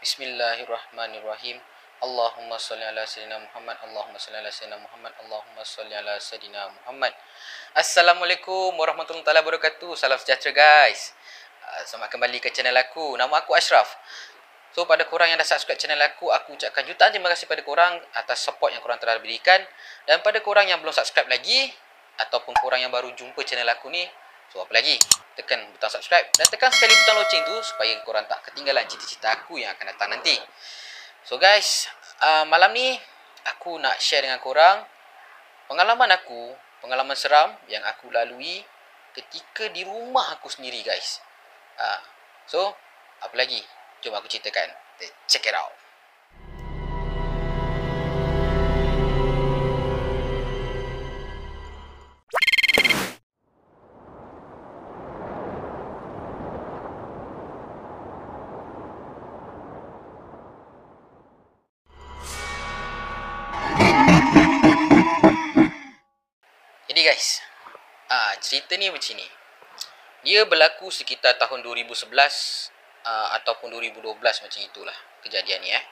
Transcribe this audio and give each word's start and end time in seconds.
Bismillahirrahmanirrahim. 0.00 1.60
Allahumma 2.00 2.56
salli 2.56 2.80
ala 2.88 3.04
sayyidina 3.04 3.36
Muhammad. 3.36 3.76
Allahumma 3.84 4.16
salli 4.16 4.40
ala 4.40 4.48
sayyidina 4.48 4.80
Muhammad. 4.80 5.12
Allahumma 5.20 5.60
salli 5.60 5.92
ala 5.92 6.16
sayyidina 6.16 6.72
Muhammad. 6.72 7.12
Assalamualaikum 7.76 8.80
warahmatullahi 8.80 9.28
wabarakatuh. 9.28 9.92
Salam 10.00 10.16
sejahtera 10.16 10.56
guys. 10.56 11.12
Uh, 11.60 11.84
selamat 11.84 12.16
kembali 12.16 12.40
ke 12.40 12.48
channel 12.48 12.72
aku. 12.80 13.12
Nama 13.20 13.44
aku 13.44 13.52
Ashraf. 13.52 13.92
So 14.72 14.88
pada 14.88 15.04
korang 15.04 15.28
yang 15.28 15.36
dah 15.36 15.44
subscribe 15.44 15.76
channel 15.76 16.00
aku, 16.00 16.32
aku 16.32 16.56
ucapkan 16.56 16.80
jutaan 16.88 17.12
terima 17.12 17.28
kasih 17.28 17.44
pada 17.44 17.60
korang 17.60 18.00
atas 18.16 18.40
support 18.40 18.72
yang 18.72 18.80
korang 18.80 18.96
telah 18.96 19.20
berikan. 19.20 19.60
Dan 20.08 20.24
pada 20.24 20.40
korang 20.40 20.64
yang 20.64 20.80
belum 20.80 20.96
subscribe 20.96 21.28
lagi 21.28 21.76
ataupun 22.24 22.56
korang 22.64 22.80
yang 22.80 22.88
baru 22.88 23.12
jumpa 23.12 23.44
channel 23.44 23.68
aku 23.68 23.92
ni, 23.92 24.08
so 24.50 24.62
apa 24.62 24.72
lagi? 24.74 24.98
Tekan 25.38 25.62
butang 25.72 25.88
subscribe 25.88 26.26
dan 26.36 26.46
tekan 26.50 26.68
sekali 26.74 26.92
butang 26.92 27.16
loceng 27.16 27.42
tu 27.46 27.56
supaya 27.64 27.94
korang 28.02 28.26
tak 28.28 28.44
ketinggalan 28.50 28.84
cerita-cerita 28.84 29.40
aku 29.40 29.56
yang 29.56 29.72
akan 29.72 29.86
datang 29.94 30.10
nanti. 30.12 30.36
So 31.24 31.40
guys, 31.40 31.88
uh, 32.20 32.44
malam 32.44 32.74
ni 32.74 32.98
aku 33.46 33.80
nak 33.80 33.96
share 34.02 34.26
dengan 34.26 34.42
korang 34.42 34.84
pengalaman 35.70 36.10
aku, 36.12 36.52
pengalaman 36.82 37.14
seram 37.14 37.54
yang 37.70 37.86
aku 37.86 38.10
lalui 38.10 38.66
ketika 39.14 39.70
di 39.70 39.86
rumah 39.86 40.34
aku 40.34 40.50
sendiri 40.50 40.82
guys. 40.82 41.22
Uh, 41.78 42.00
so, 42.46 42.74
apa 43.22 43.34
lagi? 43.38 43.62
Jom 44.02 44.14
aku 44.16 44.26
ceritakan. 44.28 44.70
Check 45.30 45.48
it 45.48 45.56
out. 45.56 45.72
Ni 68.80 68.88
macam 68.88 69.14
ni. 69.20 69.28
Dia 70.24 70.48
berlaku 70.48 70.88
sekitar 70.88 71.36
tahun 71.36 71.60
2011 71.60 72.08
uh, 73.04 73.28
ataupun 73.40 73.68
2012 73.76 74.16
macam 74.16 74.60
itulah 74.64 74.96
kejadian 75.20 75.60
ni 75.60 75.70
eh. 75.76 75.84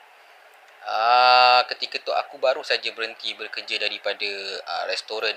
Uh, 0.89 1.61
ketika 1.69 2.01
tu 2.01 2.17
aku 2.17 2.41
baru 2.41 2.65
saja 2.65 2.89
berhenti 2.97 3.37
bekerja 3.37 3.77
daripada 3.77 4.31
uh, 4.65 4.85
restoran 4.89 5.37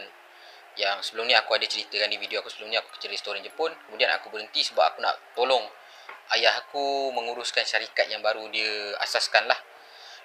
yang 0.80 1.04
sebelum 1.04 1.28
ni 1.28 1.36
aku 1.36 1.52
ada 1.52 1.68
ceritakan 1.68 2.08
di 2.08 2.16
video 2.16 2.40
aku 2.40 2.48
sebelum 2.48 2.72
ni 2.72 2.80
aku 2.80 2.88
kerja 2.96 3.12
restoran 3.12 3.44
Jepun 3.44 3.68
kemudian 3.90 4.08
aku 4.16 4.32
berhenti 4.32 4.64
sebab 4.64 4.96
aku 4.96 5.04
nak 5.04 5.20
tolong 5.36 5.68
ayah 6.40 6.56
aku 6.56 7.12
menguruskan 7.12 7.68
syarikat 7.68 8.08
yang 8.08 8.24
baru 8.24 8.48
dia 8.48 8.96
asaskan 9.04 9.52
lah 9.52 9.60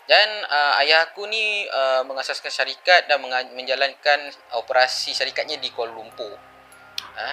dan 0.06 0.28
uh, 0.46 0.78
ayah 0.86 1.10
aku 1.10 1.26
ni 1.26 1.66
uh, 1.66 2.06
mengasaskan 2.06 2.52
syarikat 2.54 3.10
dan 3.10 3.18
menjalankan 3.58 4.30
operasi 4.54 5.10
syarikatnya 5.10 5.58
di 5.58 5.74
Kuala 5.74 5.90
Lumpur 5.90 6.55
ha? 7.16 7.30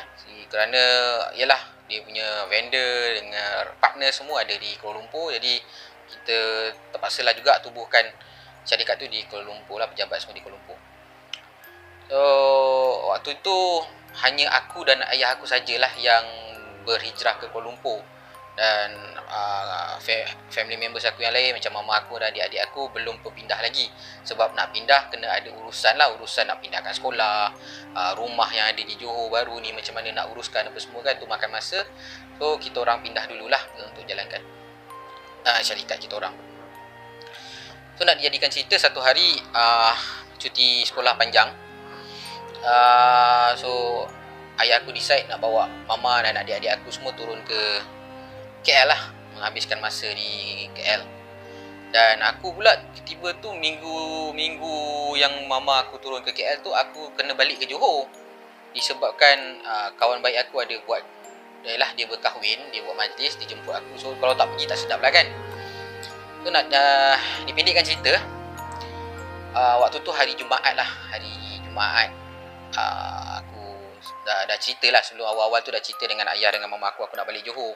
kerana 0.49 0.83
ialah 1.35 1.61
dia 1.85 1.99
punya 2.01 2.47
vendor 2.47 3.19
dengan 3.19 3.67
partner 3.77 4.09
semua 4.09 4.41
ada 4.41 4.55
di 4.55 4.73
Kuala 4.79 5.03
Lumpur. 5.03 5.35
Jadi 5.35 5.59
kita 6.07 6.71
terpaksalah 6.95 7.35
juga 7.35 7.59
tubuhkan 7.59 8.07
syarikat 8.63 8.97
tu 8.97 9.05
di 9.11 9.27
Kuala 9.27 9.51
Lumpur 9.51 9.77
lah 9.77 9.91
pejabat 9.91 10.23
semua 10.23 10.35
di 10.39 10.41
Kuala 10.41 10.55
Lumpur. 10.55 10.79
So 12.07 12.21
waktu 13.11 13.35
itu 13.35 13.57
hanya 14.23 14.47
aku 14.63 14.85
dan 14.87 15.03
ayah 15.11 15.35
aku 15.35 15.43
sajalah 15.43 15.91
yang 15.99 16.23
berhijrah 16.87 17.37
ke 17.39 17.51
Kuala 17.51 17.71
Lumpur 17.71 17.99
dan 18.53 18.93
uh, 19.33 19.97
family 20.53 20.77
members 20.77 21.09
aku 21.09 21.25
yang 21.25 21.33
lain 21.33 21.57
macam 21.57 21.73
mama 21.73 22.05
aku 22.05 22.21
dan 22.21 22.29
adik-adik 22.29 22.61
aku 22.69 22.85
belum 22.93 23.17
berpindah 23.25 23.57
lagi. 23.57 23.89
Sebab 24.29 24.53
nak 24.53 24.69
pindah 24.69 25.09
kena 25.09 25.25
ada 25.25 25.49
urusan 25.49 25.97
lah. 25.97 26.13
Urusan 26.13 26.45
nak 26.45 26.61
pindahkan 26.61 26.93
sekolah 26.93 27.49
uh, 27.97 28.11
rumah 28.13 28.45
yang 28.53 28.69
ada 28.69 28.81
di 28.81 28.93
Johor 28.93 29.33
baru 29.33 29.57
ni 29.57 29.73
macam 29.73 29.97
mana 29.97 30.13
nak 30.13 30.29
uruskan 30.29 30.69
apa 30.69 30.77
semua 30.77 31.01
kan 31.01 31.17
tu 31.17 31.25
makan 31.25 31.49
masa. 31.49 31.81
So 32.37 32.61
kita 32.61 32.77
orang 32.85 33.01
pindah 33.01 33.25
dululah 33.25 33.61
untuk 33.81 34.05
jalankan 34.05 34.41
uh, 35.49 35.61
syarikat 35.65 35.97
kita 35.97 36.13
orang. 36.21 36.33
So 37.97 38.05
nak 38.05 38.21
dijadikan 38.21 38.53
cerita 38.53 38.77
satu 38.77 39.01
hari 39.01 39.37
uh, 39.53 39.97
cuti 40.37 40.85
sekolah 40.85 41.17
panjang. 41.17 41.49
Uh, 42.63 43.51
so 43.57 44.05
ayah 44.61 44.77
aku 44.79 44.93
decide 44.93 45.25
nak 45.25 45.41
bawa 45.41 45.65
mama 45.89 46.21
dan 46.21 46.37
adik-adik 46.37 46.69
aku 46.79 46.93
semua 46.93 47.11
turun 47.17 47.41
ke 47.43 47.81
KL 48.63 48.87
lah 48.89 49.01
menghabiskan 49.37 49.77
masa 49.83 50.07
di 50.15 50.65
KL 50.73 51.03
dan 51.93 52.25
aku 52.25 52.57
pula 52.57 52.73
tiba 53.05 53.29
tu 53.37 53.53
minggu-minggu 53.53 54.75
yang 55.19 55.45
mama 55.45 55.85
aku 55.85 56.01
turun 56.01 56.25
ke 56.25 56.33
KL 56.33 56.65
tu 56.65 56.73
aku 56.73 57.13
kena 57.13 57.37
balik 57.37 57.61
ke 57.61 57.69
Johor 57.69 58.09
disebabkan 58.73 59.61
uh, 59.61 59.93
kawan 60.01 60.25
baik 60.25 60.49
aku 60.49 60.65
ada 60.65 60.73
buat 60.89 61.03
Yalah 61.63 61.95
dia 61.95 62.03
berkahwin, 62.11 62.59
dia 62.75 62.83
buat 62.83 62.91
majlis, 62.99 63.39
dia 63.39 63.47
jemput 63.47 63.71
aku. 63.71 63.95
So 63.95 64.11
kalau 64.19 64.35
tak 64.35 64.51
pergi 64.51 64.67
tak 64.67 64.75
sedap 64.75 64.99
lah 64.99 65.11
kan. 65.15 65.23
Tu 66.43 66.51
nak 66.51 66.67
uh, 66.67 67.15
dipendekkan 67.47 67.87
cerita. 67.87 68.19
Uh, 69.55 69.79
waktu 69.79 70.03
tu 70.03 70.11
hari 70.11 70.35
Jumaat 70.35 70.75
lah, 70.75 70.89
hari 71.07 71.31
Jumaat. 71.63 72.11
Uh, 72.75 73.39
aku 73.39 73.63
dah 74.27 74.43
dah 74.43 74.57
cerita 74.59 74.91
lah 74.91 74.99
sebelum 74.99 75.23
awal-awal 75.23 75.63
tu 75.63 75.71
dah 75.71 75.79
cerita 75.79 76.03
dengan 76.03 76.27
ayah 76.35 76.51
dengan 76.51 76.67
mama 76.67 76.91
aku 76.91 77.07
aku 77.07 77.15
nak 77.15 77.23
balik 77.29 77.47
Johor 77.47 77.71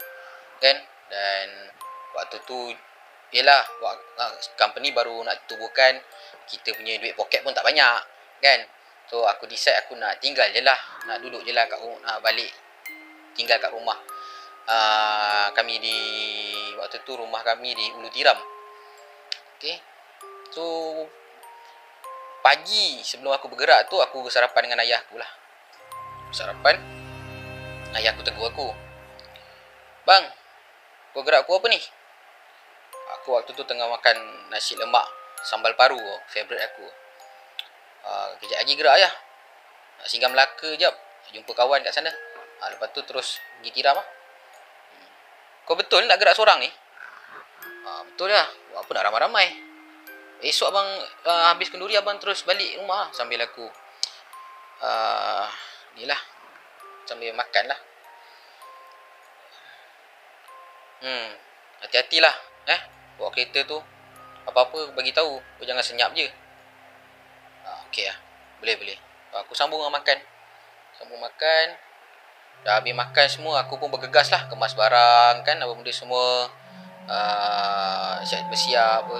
kan? 0.59 0.77
Dan 1.07 1.45
waktu 2.17 2.37
tu 2.43 2.73
ialah 3.31 3.63
company 4.55 4.95
baru 4.95 5.23
nak 5.23 5.47
tubuhkan 5.47 5.99
kita 6.47 6.71
punya 6.75 6.95
duit 6.99 7.15
poket 7.15 7.43
pun 7.43 7.51
tak 7.51 7.63
banyak 7.67 7.99
kan? 8.39 8.59
So 9.07 9.23
aku 9.23 9.47
decide 9.47 9.79
aku 9.87 9.95
nak 9.95 10.19
tinggal 10.19 10.51
je 10.51 10.59
lah 10.59 10.75
nak 11.07 11.23
duduk 11.23 11.43
je 11.47 11.55
lah 11.55 11.63
kat 11.67 11.79
rumah 11.79 12.19
balik 12.19 12.51
tinggal 13.35 13.55
kat 13.59 13.71
rumah. 13.71 13.95
Uh, 14.67 15.47
kami 15.55 15.79
di 15.79 15.99
waktu 16.75 16.99
tu 17.07 17.15
rumah 17.15 17.39
kami 17.39 17.71
di 17.71 17.87
Ulu 17.95 18.11
Tiram. 18.11 18.35
Okay 19.55 19.79
so 20.51 20.63
pagi 22.43 22.99
sebelum 23.03 23.35
aku 23.35 23.47
bergerak 23.51 23.87
tu 23.87 23.99
aku 23.99 24.27
bersarapan 24.27 24.67
dengan 24.67 24.83
ayah 24.83 24.99
aku 25.03 25.15
lah. 25.19 25.31
Sarapan 26.35 26.75
ayah 27.95 28.11
aku 28.11 28.27
tegur 28.27 28.51
aku 28.51 28.67
bang 30.03 30.23
gerak 31.23 31.45
aku 31.45 31.57
apa 31.57 31.67
ni? 31.71 31.79
Aku 33.19 33.37
waktu 33.37 33.51
tu 33.55 33.63
tengah 33.63 33.87
makan 33.87 34.17
nasi 34.51 34.75
lemak 34.75 35.05
sambal 35.45 35.73
paru, 35.77 35.99
favorite 36.27 36.63
aku. 36.63 36.87
Uh, 38.07 38.27
kejap 38.41 38.63
lagi 38.63 38.73
gerak 38.75 38.93
ayah. 38.99 39.13
Nak 40.01 40.07
singgah 40.07 40.29
Melaka 40.31 40.69
jap. 40.79 40.93
Jumpa 41.31 41.51
kawan 41.53 41.83
kat 41.83 41.93
sana. 41.93 42.11
Uh, 42.63 42.67
lepas 42.73 42.91
tu 42.95 43.03
terus 43.03 43.39
pergi 43.59 43.81
tiram. 43.81 43.97
Hmm. 43.99 45.07
Kau 45.67 45.75
betul 45.75 46.03
nak 46.07 46.17
gerak 46.19 46.35
seorang 46.35 46.63
ni? 46.63 46.69
Uh, 47.83 48.01
betul 48.11 48.31
lah. 48.31 48.47
Buat 48.71 48.87
apa 48.87 48.91
nak 48.95 49.03
ramai-ramai? 49.11 49.47
Esok 50.37 50.69
abang 50.69 50.85
uh, 51.25 51.45
habis 51.49 51.73
kenduri 51.73 51.97
abang 51.97 52.21
terus 52.21 52.45
balik 52.45 52.77
rumah 52.77 53.05
lah 53.05 53.09
sambil 53.09 53.41
aku 53.41 53.65
uh, 54.85 55.49
ni 55.97 56.05
lah 56.05 56.19
sambil 57.09 57.33
makan 57.33 57.73
lah 57.73 57.79
Hmm. 61.01 61.29
Hati-hatilah 61.85 62.35
eh 62.67 62.81
bawa 63.17 63.29
kereta 63.33 63.61
tu. 63.65 63.77
Apa-apa 64.47 64.95
bagi 64.95 65.11
tahu, 65.11 65.37
kau 65.37 65.65
jangan 65.67 65.83
senyap 65.83 66.15
je. 66.15 66.23
Ha, 67.67 67.69
okey 67.91 68.07
lah. 68.07 68.17
Boleh 68.63 68.75
boleh. 68.79 68.97
Aku 69.43 69.53
sambung 69.53 69.83
dengan 69.83 69.99
makan. 69.99 70.17
Sambung 70.95 71.19
makan. 71.19 71.75
Dah 72.63 72.81
habis 72.81 72.95
makan 72.95 73.27
semua, 73.29 73.61
aku 73.61 73.77
pun 73.77 73.91
bergegas 73.93 74.33
lah 74.33 74.49
kemas 74.49 74.73
barang 74.73 75.45
kan 75.45 75.61
apa 75.61 75.71
benda 75.75 75.93
semua. 75.93 76.49
Uh, 77.07 78.17
siap 78.23 78.49
bersiap 78.49 79.05
apa. 79.05 79.17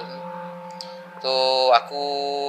So 1.22 1.34
aku 1.74 2.04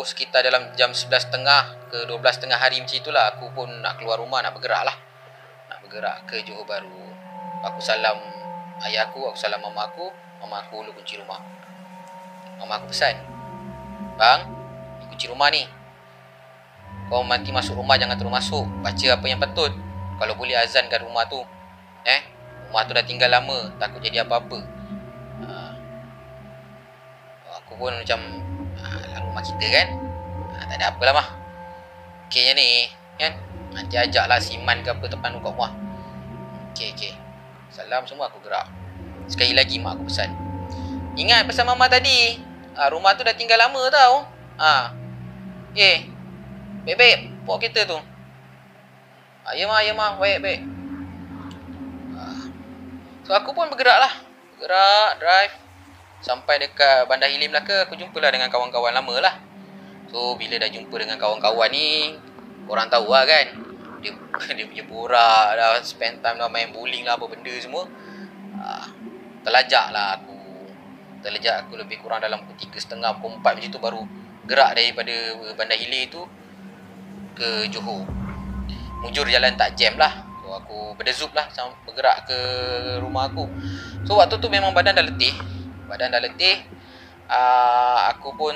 sekitar 0.05 0.45
dalam 0.45 0.73
jam 0.77 0.93
11.30 0.93 1.91
ke 1.93 1.99
12.30 2.05 2.53
hari 2.53 2.77
macam 2.81 2.97
itulah 3.01 3.25
aku 3.37 3.49
pun 3.53 3.69
nak 3.81 3.97
keluar 4.01 4.21
rumah 4.21 4.41
nak 4.41 4.57
bergerak 4.57 4.87
lah. 4.87 4.97
Nak 5.73 5.79
bergerak 5.85 6.25
ke 6.31 6.41
Johor 6.47 6.65
Baru. 6.65 7.05
Aku 7.69 7.81
salam 7.83 8.38
ayah 8.87 9.11
aku, 9.11 9.27
aku 9.27 9.39
salam 9.39 9.59
mama 9.59 9.91
aku 9.91 10.13
Mama 10.39 10.63
aku 10.63 10.87
lu 10.87 10.95
kunci 10.95 11.19
rumah. 11.19 11.43
Mama 12.63 12.79
aku 12.79 12.95
pesan 12.95 13.15
Bang, 14.19 14.51
ni 14.99 15.05
kunci 15.11 15.27
rumah 15.31 15.51
ni. 15.51 15.63
Kau 17.07 17.23
mati 17.23 17.55
masuk 17.55 17.79
rumah 17.79 17.95
jangan 17.95 18.19
terus 18.19 18.35
masuk. 18.35 18.67
Baca 18.83 19.07
apa 19.15 19.27
yang 19.27 19.39
patut. 19.39 19.71
Kalau 20.19 20.35
boleh 20.35 20.59
azan 20.59 20.91
kat 20.91 21.03
rumah 21.03 21.23
tu. 21.31 21.39
Eh, 22.03 22.23
rumah 22.67 22.83
tu 22.87 22.95
dah 22.95 23.05
tinggal 23.07 23.31
lama 23.31 23.71
Takut 23.79 24.03
jadi 24.03 24.27
apa-apa. 24.27 24.59
Ha. 25.47 25.55
Aku 27.63 27.79
pun 27.79 27.95
macam 27.95 28.21
ha, 28.83 29.19
Rumah 29.23 29.43
kita 29.43 29.67
kan? 29.71 29.89
Ha, 30.55 30.67
Tak 30.67 30.77
ada 30.83 30.87
apalah 30.91 31.15
mah. 31.23 31.29
Okay 32.27 32.55
ni 32.59 32.91
kan? 33.19 33.39
Nanti 33.71 33.95
ajak 33.95 34.27
lah 34.27 34.43
Siman 34.43 34.83
ke 34.83 34.91
apa 34.91 35.07
Tepan 35.07 35.39
kat 35.39 35.47
rumah. 35.47 35.73
Okay 36.75 36.91
okay 36.95 37.28
Salam 37.79 38.03
semua 38.11 38.27
aku 38.27 38.43
gerak 38.43 38.67
Sekali 39.31 39.55
lagi 39.55 39.79
mak 39.79 39.95
aku 39.95 40.11
pesan 40.11 40.35
Ingat 41.19 41.51
pesan 41.51 41.67
mama 41.67 41.91
tadi. 41.91 42.39
Ha, 42.79 42.95
rumah 42.95 43.11
tu 43.19 43.27
dah 43.27 43.35
tinggal 43.35 43.59
lama 43.59 43.91
tau. 43.91 44.23
Ha. 44.55 44.95
Eh. 45.75 46.07
Baik-baik. 46.87 47.43
Bawa 47.43 47.59
kereta 47.59 47.83
tu. 47.91 47.99
Ha, 49.43 49.51
ya 49.59 49.67
mah, 49.67 49.83
ya 49.83 49.99
mah. 49.99 50.15
Baik, 50.23 50.39
baik. 50.39 50.61
Ha. 52.15 52.23
So 53.27 53.35
aku 53.35 53.51
pun 53.51 53.67
bergerak 53.67 53.99
lah. 53.99 54.15
Bergerak, 54.55 55.19
drive. 55.19 55.55
Sampai 56.23 56.63
dekat 56.63 57.11
Bandar 57.11 57.27
Hilim 57.35 57.51
Melaka, 57.51 57.91
aku 57.91 57.99
jumpa 57.99 58.15
lah 58.23 58.31
dengan 58.31 58.47
kawan-kawan 58.47 58.95
lama 58.95 59.19
lah. 59.19 59.35
So, 60.15 60.39
bila 60.39 60.59
dah 60.59 60.71
jumpa 60.71 60.95
dengan 60.99 61.19
kawan-kawan 61.19 61.71
ni, 61.71 62.15
orang 62.71 62.87
tahu 62.91 63.11
lah 63.11 63.27
kan. 63.27 63.68
Dia, 64.01 64.13
dia 64.57 64.67
punya 64.69 64.85
borak 64.87 65.49
dah, 65.59 65.79
spend 65.83 66.23
time 66.23 66.39
dah 66.39 66.51
main 66.51 66.71
bowling 66.71 67.05
lah, 67.05 67.19
apa 67.19 67.27
benda 67.27 67.53
semua. 67.59 67.87
Uh, 68.59 68.87
terlajak 69.43 69.91
lah 69.91 70.21
aku. 70.21 70.37
Terlajak 71.25 71.67
aku 71.67 71.79
lebih 71.79 71.99
kurang 72.03 72.23
dalam 72.23 72.43
pukul 72.47 72.71
3.30, 72.71 73.19
pukul 73.19 73.39
4 73.43 73.57
macam 73.59 73.71
tu 73.71 73.81
baru 73.83 74.03
gerak 74.49 74.71
daripada 74.79 75.15
Bandar 75.59 75.77
Hilir 75.77 76.09
tu 76.09 76.23
ke 77.35 77.67
Johor. 77.69 78.07
Mujur 79.03 79.27
jalan 79.31 79.55
tak 79.55 79.79
jam 79.79 79.95
lah. 79.99 80.27
So, 80.43 80.55
aku 80.55 80.79
berdezup 80.97 81.31
lah 81.37 81.47
bergerak 81.85 82.25
ke 82.25 82.39
rumah 83.03 83.29
aku. 83.29 83.45
So, 84.09 84.17
waktu 84.17 84.41
tu 84.41 84.49
memang 84.49 84.73
badan 84.73 84.97
dah 84.97 85.05
letih 85.05 85.59
badan 85.89 86.13
dah 86.13 86.21
letih 86.21 86.61
uh, 87.33 88.13
aku 88.13 88.37
pun 88.37 88.55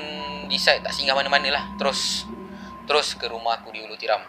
decide 0.52 0.84
tak 0.84 0.92
singgah 0.92 1.16
mana-mana 1.16 1.48
lah 1.48 1.64
terus 1.80 2.28
terus 2.84 3.16
ke 3.16 3.24
rumah 3.24 3.58
aku 3.58 3.72
di 3.72 3.80
Ulu 3.80 3.96
Tiram 3.96 4.20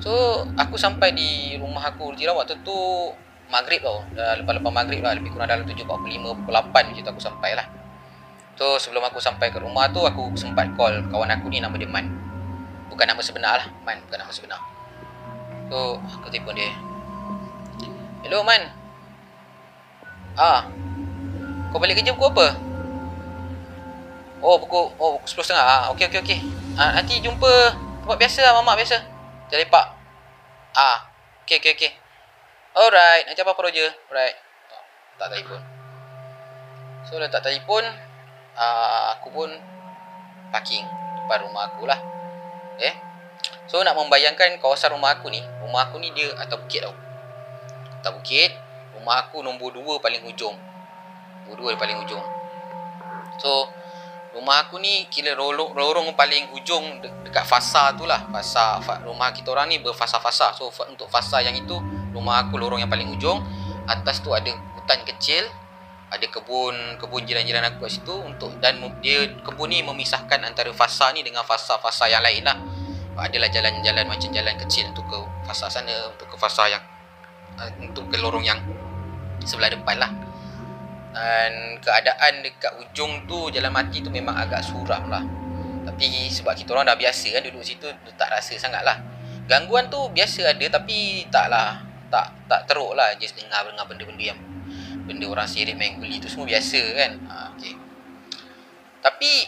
so 0.00 0.44
aku 0.56 0.74
sampai 0.80 1.12
di 1.12 1.60
rumah 1.60 1.84
aku 1.84 2.16
Tiram 2.16 2.36
waktu 2.36 2.56
tu 2.64 2.76
maghrib 3.52 3.84
tau 3.84 4.00
dah 4.16 4.38
lepas-lepas 4.40 4.72
maghrib 4.72 5.04
lah 5.04 5.12
lebih 5.14 5.30
kurang 5.34 5.48
dalam 5.52 5.66
7.45 5.68 5.84
pukul 5.86 6.52
8 6.52 6.72
macam 6.72 7.02
tu 7.04 7.10
aku 7.12 7.22
sampai 7.22 7.50
lah 7.52 7.66
so 8.56 8.76
sebelum 8.80 9.04
aku 9.04 9.20
sampai 9.20 9.52
ke 9.52 9.58
rumah 9.60 9.88
tu 9.92 10.00
aku 10.00 10.32
sempat 10.36 10.72
call 10.76 11.04
kawan 11.12 11.28
aku 11.30 11.52
ni 11.52 11.60
nama 11.60 11.76
dia 11.76 11.88
Man 11.88 12.08
bukan 12.88 13.06
nama 13.06 13.20
sebenar 13.20 13.60
lah 13.60 13.66
Man 13.84 14.00
bukan 14.08 14.18
nama 14.24 14.32
sebenar 14.32 14.60
so 15.68 16.00
aku 16.00 16.32
telefon 16.32 16.56
dia 16.56 16.72
hello 18.24 18.40
Man 18.40 18.72
ah 20.40 20.64
kau 21.70 21.78
balik 21.78 22.02
kerja 22.02 22.10
pukul 22.18 22.34
apa? 22.34 22.46
Oh, 24.42 24.56
pukul 24.58 24.90
oh, 24.98 25.20
pukul 25.20 25.28
10.30. 25.44 25.54
Ah, 25.54 25.92
okey 25.94 26.10
okey 26.10 26.20
okey. 26.24 26.38
Ah, 26.74 26.98
nanti 26.98 27.22
jumpa 27.22 27.76
tempat 28.02 28.16
biasa 28.18 28.40
lah, 28.42 28.52
mamak 28.58 28.82
biasa. 28.82 28.98
Jadi 29.50 29.64
pak. 29.66 29.86
Ah, 30.78 31.10
okey 31.44 31.58
okey 31.58 31.72
okey. 31.74 31.92
Alright, 32.72 33.26
nanti 33.26 33.42
apa 33.42 33.52
pro 33.52 33.68
je. 33.68 33.82
Alright. 34.08 34.38
Tak 35.18 35.28
telefon. 35.34 35.60
So, 37.04 37.18
tak 37.18 37.42
telefon, 37.42 37.84
ah, 38.54 39.18
aku 39.18 39.28
pun 39.34 39.50
parking 40.54 40.86
depan 41.20 41.44
rumah 41.44 41.68
aku 41.68 41.84
lah. 41.84 41.98
Eh. 42.78 42.94
So, 43.66 43.82
nak 43.82 43.98
membayangkan 43.98 44.56
kawasan 44.62 44.94
rumah 44.94 45.18
aku 45.18 45.28
ni, 45.28 45.42
rumah 45.60 45.90
aku 45.90 45.98
ni 45.98 46.14
dia 46.14 46.30
atas 46.38 46.56
bukit 46.56 46.86
tau. 46.86 46.94
Atas 48.00 48.12
bukit, 48.16 48.54
rumah 48.96 49.26
aku 49.26 49.42
nombor 49.42 49.74
2 49.74 49.98
paling 50.00 50.22
hujung 50.24 50.54
dua 51.50 51.74
paling 51.74 51.98
hujung 51.98 52.22
so 53.42 53.66
rumah 54.34 54.66
aku 54.66 54.78
ni 54.78 55.06
kira 55.10 55.34
lorong, 55.34 55.74
lorong 55.74 56.14
paling 56.14 56.50
hujung 56.54 57.02
de- 57.02 57.10
dekat 57.26 57.42
fasa 57.46 57.94
tu 57.94 58.06
lah. 58.06 58.26
Fasa 58.30 58.78
rumah 59.02 59.34
kita 59.34 59.50
orang 59.50 59.70
ni 59.70 59.82
berfasa-fasa. 59.82 60.54
So 60.54 60.70
untuk 60.86 61.10
fasa 61.10 61.42
yang 61.42 61.54
itu 61.58 61.76
rumah 62.14 62.46
aku 62.46 62.58
lorong 62.58 62.80
yang 62.82 62.90
paling 62.90 63.10
hujung. 63.10 63.42
Atas 63.90 64.22
tu 64.22 64.30
ada 64.30 64.50
hutan 64.78 65.02
kecil. 65.06 65.46
Ada 66.10 66.26
kebun 66.26 66.98
kebun 66.98 67.22
jiran-jiran 67.26 67.62
aku 67.70 67.86
kat 67.86 67.98
situ. 67.98 68.14
Untuk 68.14 68.54
dan 68.62 68.78
dia 69.02 69.26
kebun 69.42 69.70
ni 69.70 69.82
memisahkan 69.82 70.42
antara 70.42 70.70
fasa 70.74 71.10
ni 71.14 71.26
dengan 71.26 71.42
fasa-fasa 71.42 72.06
yang 72.06 72.22
lain 72.22 72.46
lah. 72.46 72.58
Adalah 73.20 73.52
jalan-jalan 73.52 74.08
macam 74.08 74.30
jalan 74.32 74.54
kecil 74.64 74.88
untuk 74.94 75.04
ke 75.10 75.18
fasa 75.44 75.68
sana 75.68 75.92
untuk 76.08 76.30
ke 76.30 76.36
fasa 76.40 76.70
yang 76.70 76.80
untuk 77.82 78.08
ke 78.08 78.16
lorong 78.16 78.46
yang 78.46 78.56
sebelah 79.44 79.68
depan 79.68 80.00
lah 80.00 80.29
dan 81.10 81.76
keadaan 81.82 82.46
dekat 82.46 82.70
ujung 82.78 83.26
tu 83.26 83.50
jalan 83.50 83.74
mati 83.74 83.98
tu 83.98 84.10
memang 84.10 84.34
agak 84.38 84.62
suram 84.62 85.10
lah. 85.10 85.22
Tapi 85.80 86.30
sebab 86.30 86.54
kita 86.54 86.76
orang 86.76 86.86
dah 86.86 86.98
biasa 86.98 87.34
kan 87.34 87.42
duduk 87.42 87.64
situ 87.66 87.88
tak 88.14 88.30
rasa 88.30 88.54
sangat 88.54 88.84
lah 88.84 89.00
gangguan 89.50 89.90
tu 89.90 89.98
biasa 90.14 90.54
ada 90.54 90.78
tapi 90.78 91.26
tak 91.26 91.50
lah. 91.50 91.82
Tak 92.10 92.50
tak 92.50 92.66
teruk 92.66 92.98
lah 92.98 93.14
just 93.18 93.38
dengar 93.38 93.62
dengar 93.66 93.86
benda-benda 93.86 94.34
yang 94.34 94.40
benda 95.06 95.26
orang 95.26 95.46
sirik 95.46 95.74
main 95.78 95.98
guli 95.98 96.22
tu 96.22 96.30
semua 96.30 96.46
biasa 96.46 96.80
kan. 96.94 97.12
Ha, 97.26 97.34
okay. 97.54 97.74
tapi 99.02 99.46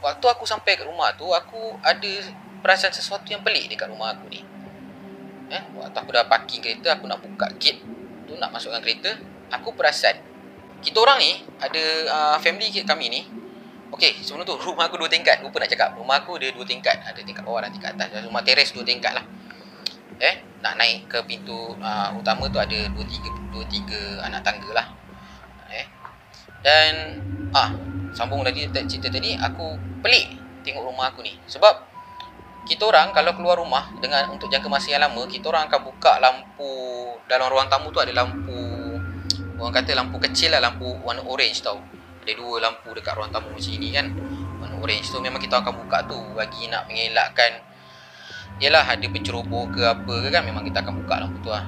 waktu 0.00 0.26
aku 0.28 0.44
sampai 0.44 0.76
kat 0.76 0.88
rumah 0.88 1.12
tu 1.16 1.28
aku 1.28 1.76
ada 1.80 2.12
perasaan 2.60 2.92
sesuatu 2.92 3.28
yang 3.28 3.40
pelik 3.40 3.72
dekat 3.72 3.88
rumah 3.88 4.12
aku 4.12 4.28
ni. 4.28 4.44
Eh, 5.52 5.62
waktu 5.76 5.96
aku 5.96 6.10
dah 6.16 6.28
parking 6.28 6.64
kereta 6.64 6.96
aku 6.96 7.04
nak 7.08 7.20
buka 7.20 7.48
gate 7.60 7.80
tu 8.24 8.36
nak 8.40 8.52
masukkan 8.52 8.80
kereta 8.80 9.20
aku 9.52 9.72
perasan 9.76 10.16
kita 10.82 10.98
orang 10.98 11.18
ni 11.22 11.32
ada 11.62 11.82
uh, 12.10 12.36
family 12.42 12.68
kami 12.82 13.06
ni 13.08 13.22
Okey, 13.92 14.24
sebelum 14.24 14.48
tu 14.48 14.56
rumah 14.56 14.88
aku 14.88 14.96
dua 14.96 15.04
tingkat. 15.12 15.44
Lupa 15.44 15.60
nak 15.60 15.68
cakap. 15.68 15.92
Rumah 16.00 16.24
aku 16.24 16.40
dia 16.40 16.48
dua 16.48 16.64
tingkat. 16.64 16.96
Ada 17.04 17.20
tingkat 17.20 17.44
bawah 17.44 17.60
dan 17.60 17.76
tingkat 17.76 17.92
atas. 17.92 18.24
Rumah 18.24 18.40
teres 18.40 18.72
dua 18.72 18.80
tingkat 18.88 19.12
lah. 19.12 19.20
Eh, 20.16 20.40
nak 20.64 20.80
naik 20.80 21.12
ke 21.12 21.20
pintu 21.28 21.76
uh, 21.76 22.08
utama 22.16 22.48
tu 22.48 22.56
ada 22.56 22.78
dua 22.88 23.04
tiga, 23.04 23.28
dua 23.52 23.64
tiga 23.68 24.24
anak 24.24 24.40
tangga 24.40 24.72
lah. 24.72 24.86
Eh. 25.68 25.86
Dan 26.64 27.20
ah, 27.52 27.68
sambung 28.16 28.40
lagi 28.40 28.64
cerita 28.88 29.12
tadi, 29.12 29.36
aku 29.36 29.76
pelik 30.00 30.40
tengok 30.64 30.88
rumah 30.88 31.12
aku 31.12 31.20
ni. 31.20 31.36
Sebab 31.44 31.74
kita 32.64 32.88
orang 32.88 33.12
kalau 33.12 33.36
keluar 33.36 33.60
rumah 33.60 33.92
dengan 34.00 34.32
untuk 34.32 34.48
jangka 34.48 34.72
masa 34.72 34.88
yang 34.88 35.04
lama, 35.04 35.28
kita 35.28 35.52
orang 35.52 35.68
akan 35.68 35.80
buka 35.84 36.16
lampu 36.16 36.72
dalam 37.28 37.52
ruang 37.52 37.68
tamu 37.68 37.92
tu 37.92 38.00
ada 38.00 38.14
lampu 38.14 38.81
Orang 39.62 39.78
kata 39.78 39.94
lampu 39.94 40.18
kecil 40.18 40.50
lah 40.50 40.58
Lampu 40.58 40.90
warna 41.06 41.22
orange 41.22 41.62
tau. 41.62 41.78
Ada 42.26 42.34
dua 42.34 42.58
lampu 42.58 42.90
dekat 42.90 43.14
ruang 43.14 43.30
tamu 43.30 43.54
macam 43.54 43.78
ni 43.78 43.94
kan 43.94 44.10
Warna 44.58 44.74
orange. 44.82 45.06
Tu 45.06 45.18
memang 45.22 45.38
kita 45.38 45.62
akan 45.62 45.86
buka 45.86 46.02
tu 46.10 46.18
Bagi 46.34 46.66
nak 46.66 46.90
mengelakkan 46.90 47.62
Yelah 48.58 48.82
ada 48.82 49.06
penceroboh 49.06 49.70
ke 49.70 49.86
apa 49.86 50.14
ke 50.18 50.28
kan 50.34 50.42
Memang 50.42 50.66
kita 50.66 50.82
akan 50.82 51.06
buka 51.06 51.14
lampu 51.22 51.38
tu 51.46 51.50
lah. 51.54 51.62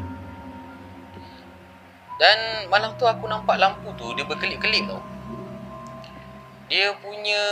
Dan 2.18 2.66
malam 2.66 2.98
tu 2.98 3.06
aku 3.06 3.30
nampak 3.30 3.62
lampu 3.62 3.94
tu 3.94 4.10
Dia 4.18 4.26
berkelip-kelip 4.26 4.90
tau. 4.90 4.98
Dia 6.66 6.90
punya 6.98 7.42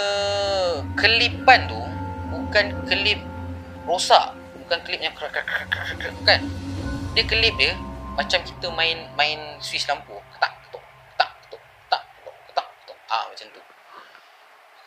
Kelipan 0.99 1.71
tu 1.71 1.79
Bukan 2.35 2.83
kelip 2.91 3.23
rosak 3.87 4.35
Bukan 4.59 4.79
kelip 4.83 5.07
yang 5.07 5.15
Bukan 5.15 6.39
Dia 7.15 7.25
kelip 7.31 7.55
dia 7.55 7.79
Macam 8.13 8.41
kita 8.45 8.67
main 8.73 9.09
main 9.17 9.41
switch 9.61 9.89
lampu 9.89 10.21
Ah 13.13 13.29
macam 13.29 13.45
tu. 13.53 13.61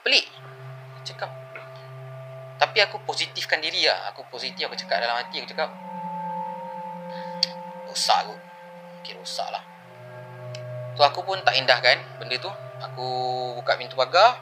Pelik. 0.02 0.26
Cakap. 1.06 1.30
Tapi 2.58 2.78
aku 2.82 2.98
positifkan 3.06 3.62
diri 3.62 3.86
lah. 3.86 4.10
Aku 4.10 4.26
positif. 4.34 4.66
Aku 4.66 4.74
cakap 4.74 4.98
dalam 5.06 5.22
hati. 5.22 5.46
Aku 5.46 5.50
cakap. 5.54 5.70
Rosak 7.86 8.26
aku. 8.26 8.34
Okay, 9.06 9.14
rosak 9.14 9.46
lah. 9.54 9.62
So, 10.98 11.06
aku 11.06 11.22
pun 11.22 11.38
tak 11.46 11.54
indahkan 11.54 12.02
benda 12.18 12.34
tu. 12.42 12.50
Aku 12.82 13.06
buka 13.62 13.78
pintu 13.78 13.94
pagar. 13.94 14.42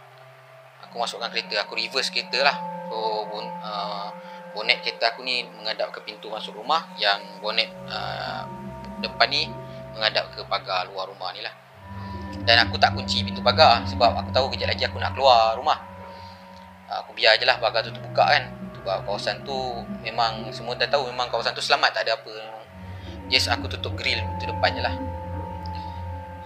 Aku 0.88 0.96
masukkan 0.96 1.28
kereta. 1.28 1.68
Aku 1.68 1.75
reverse 1.75 2.08
kereta 2.08 2.40
lah. 2.40 2.56
So, 2.88 3.28
bon, 3.28 3.44
uh, 3.44 4.16
bonet 4.56 4.80
kereta 4.80 5.12
aku 5.12 5.28
ni 5.28 5.44
menghadap 5.44 5.92
ke 5.92 6.00
pintu 6.08 6.32
masuk 6.32 6.56
rumah. 6.56 6.88
Yang 6.96 7.20
bonet 7.44 7.68
uh, 7.92 8.48
depan 9.04 9.28
ni 9.28 9.52
menghadap 9.94 10.32
ke 10.34 10.42
pagar 10.50 10.90
luar 10.90 11.06
rumah 11.12 11.30
ni 11.36 11.44
lah. 11.46 11.54
Dan 12.44 12.60
aku 12.60 12.76
tak 12.76 12.92
kunci 12.92 13.24
pintu 13.24 13.40
pagar 13.40 13.88
Sebab 13.88 14.20
aku 14.20 14.30
tahu 14.36 14.52
kejap 14.52 14.76
lagi 14.76 14.84
aku 14.84 15.00
nak 15.00 15.16
keluar 15.16 15.56
rumah. 15.56 15.80
Ah, 16.92 17.00
Aku 17.06 17.16
biar 17.16 17.40
je 17.40 17.48
lah 17.48 17.56
pagar 17.62 17.86
tu 17.86 17.94
terbuka 17.94 18.26
kan. 18.26 18.44
Sebab 18.82 19.08
kawasan 19.08 19.46
tu 19.48 19.56
memang 20.04 20.52
Semua 20.52 20.76
dah 20.76 20.90
tahu 20.90 21.08
memang 21.08 21.32
kawasan 21.32 21.56
tu 21.56 21.64
selamat 21.64 21.96
tak 21.96 22.10
ada 22.10 22.20
apa. 22.20 22.34
Just 23.32 23.48
aku 23.48 23.72
tutup 23.72 23.96
grill 23.96 24.20
tu 24.42 24.44
depan 24.50 24.76
je 24.76 24.82
lah. 24.84 24.96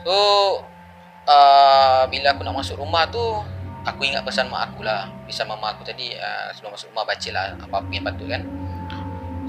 So 0.06 0.14
uh, 1.26 2.06
Bila 2.06 2.38
aku 2.38 2.46
nak 2.46 2.62
masuk 2.62 2.78
rumah 2.78 3.10
tu 3.10 3.24
Aku 3.88 4.04
ingat 4.04 4.22
pesan 4.22 4.52
mak 4.54 4.70
aku 4.70 4.86
lah. 4.86 5.10
Pesan 5.26 5.50
mama 5.50 5.74
aku 5.74 5.82
tadi 5.82 6.14
uh, 6.14 6.54
Sebelum 6.54 6.78
masuk 6.78 6.94
rumah 6.94 7.08
baca 7.10 7.30
lah 7.34 7.58
Apa-apa 7.58 7.90
yang 7.90 8.06
patut 8.06 8.28
kan. 8.30 8.44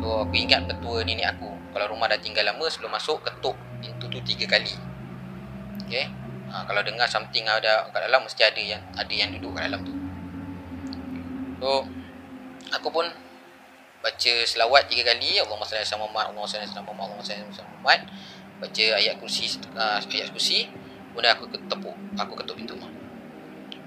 So 0.01 0.25
aku 0.25 0.35
ingat 0.39 0.65
petua 0.65 1.05
nenek 1.05 1.37
aku 1.37 1.58
Kalau 1.75 1.87
rumah 1.93 2.09
dah 2.09 2.19
tinggal 2.19 2.45
lama 2.49 2.65
Sebelum 2.67 2.93
masuk 2.93 3.21
ketuk 3.25 3.57
pintu 3.79 4.09
tu 4.09 4.19
tiga 4.25 4.59
kali 4.59 4.75
Okay 5.89 6.09
ha, 6.53 6.65
kalau 6.65 6.81
dengar 6.83 7.07
something 7.09 7.45
ada 7.45 7.89
kat 7.93 8.01
dalam 8.09 8.25
mesti 8.25 8.43
ada 8.45 8.63
yang 8.63 8.83
ada 8.97 9.13
yang 9.13 9.31
duduk 9.37 9.53
kat 9.57 9.69
dalam 9.69 9.81
tu 9.85 9.93
so 11.59 11.85
aku 12.71 12.89
pun 12.93 13.07
baca 13.99 14.33
selawat 14.47 14.87
tiga 14.87 15.11
kali 15.11 15.43
Allahumma 15.43 15.67
salli 15.67 15.83
ala 15.83 16.07
Muhammad 16.07 16.31
Allahumma 16.31 16.49
salli 16.51 16.65
ala 16.67 16.81
Muhammad 16.87 17.05
Allahumma 17.11 17.27
salli 17.27 17.43
ala 17.43 17.67
Muhammad 17.67 18.01
baca 18.59 18.85
ayat 18.99 19.15
kursi 19.19 19.45
uh, 19.75 19.99
ayat 20.03 20.31
kursi 20.35 20.71
Kemudian 21.19 21.35
aku 21.35 21.51
tepuk, 21.51 21.97
aku 22.15 22.33
ketuk 22.39 22.55
pintu 22.55 22.79
rumah. 22.79 22.95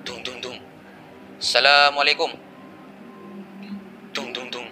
Dung 0.03 0.19
dung 0.19 0.43
dung. 0.43 0.59
Assalamualaikum. 1.39 2.27
Dung 4.11 4.35
dung 4.35 4.51
dung. 4.51 4.67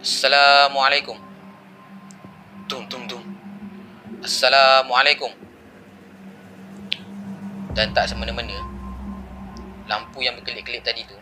Assalamualaikum. 0.00 1.25
Dung 2.66 2.82
dung 2.90 3.06
dung. 3.06 3.22
Assalamualaikum. 4.26 5.30
Dan 7.78 7.94
tak 7.94 8.10
semena-mena 8.10 8.58
lampu 9.86 10.26
yang 10.26 10.34
berkelip-kelip 10.34 10.82
tadi 10.82 11.06
tu 11.06 11.14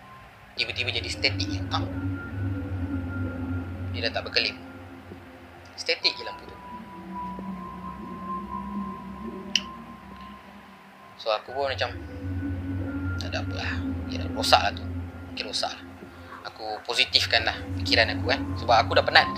tiba-tiba 0.56 0.88
jadi 0.88 1.04
statik 1.04 1.44
je. 1.44 1.60
Ha? 1.68 1.84
Dia 3.92 4.08
dah 4.08 4.12
tak 4.16 4.24
berkelip. 4.24 4.56
Statik 5.76 6.16
je 6.16 6.24
lampu 6.24 6.48
tu. 6.48 6.56
So 11.20 11.28
aku 11.28 11.52
pun 11.52 11.68
macam 11.68 11.92
tak 13.20 13.28
ada 13.28 13.44
apa 13.44 13.52
lah. 13.52 13.72
Ya 14.08 14.24
dah 14.24 14.32
rosak 14.32 14.64
lah 14.64 14.72
tu. 14.72 14.84
Mungkin 15.28 15.44
rosak 15.52 15.76
lah. 15.76 15.84
Aku 16.48 16.80
positifkan 16.88 17.44
lah 17.44 17.60
fikiran 17.84 18.16
aku 18.16 18.32
kan. 18.32 18.40
Sebab 18.56 18.76
aku 18.80 18.96
dah 18.96 19.04
penat. 19.04 19.28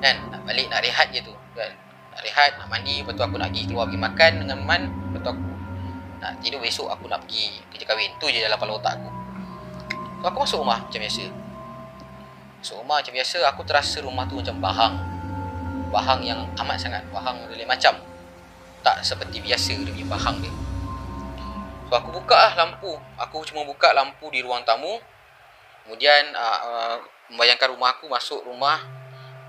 Kan? 0.00 0.16
Nak 0.32 0.48
balik 0.48 0.72
nak 0.72 0.80
rehat 0.80 1.12
je 1.12 1.20
tu. 1.20 1.41
Kan? 1.52 1.72
Nak 2.12 2.20
rehat, 2.24 2.50
nak 2.60 2.68
mandi. 2.68 3.00
Lepas 3.00 3.16
tu 3.16 3.22
aku 3.24 3.36
nak 3.40 3.48
pergi 3.52 3.62
keluar 3.68 3.84
pergi 3.88 4.00
makan 4.00 4.32
dengan 4.44 4.58
Man. 4.64 4.82
Lepas 5.10 5.20
tu 5.24 5.30
aku 5.32 5.44
nak 6.22 6.32
tidur 6.38 6.60
besok 6.62 6.86
aku 6.86 7.10
nak 7.10 7.24
pergi 7.26 7.60
kerja 7.72 7.84
kahwin. 7.88 8.10
Tu 8.20 8.26
je 8.30 8.38
dalam 8.44 8.56
kepala 8.56 8.72
otak 8.78 8.94
aku. 9.00 9.10
So 10.22 10.24
aku 10.28 10.38
masuk 10.44 10.58
rumah 10.62 10.78
macam 10.84 11.00
biasa. 11.00 11.24
Masuk 12.62 12.76
rumah 12.84 12.96
macam 13.00 13.12
biasa. 13.16 13.38
Aku 13.52 13.60
terasa 13.66 13.98
rumah 14.04 14.24
tu 14.28 14.34
macam 14.38 14.56
bahang. 14.60 14.94
Bahang 15.90 16.20
yang 16.24 16.40
amat 16.62 16.76
sangat. 16.78 17.02
Bahang 17.10 17.36
lain 17.48 17.68
macam. 17.68 17.96
Tak 18.82 19.02
seperti 19.02 19.42
biasa 19.42 19.78
dia 19.82 19.92
punya 19.92 20.08
bahang 20.12 20.36
dia. 20.42 20.52
So 21.88 21.98
aku 21.98 22.14
buka 22.14 22.36
lah 22.38 22.52
lampu. 22.56 22.92
Aku 23.18 23.44
cuma 23.44 23.66
buka 23.66 23.92
lampu 23.92 24.30
di 24.32 24.40
ruang 24.40 24.64
tamu. 24.64 25.00
Kemudian 25.82 26.30
uh, 26.38 26.58
uh, 26.62 26.96
membayangkan 27.32 27.74
rumah 27.74 27.98
aku 27.98 28.06
masuk 28.06 28.46
rumah 28.46 28.78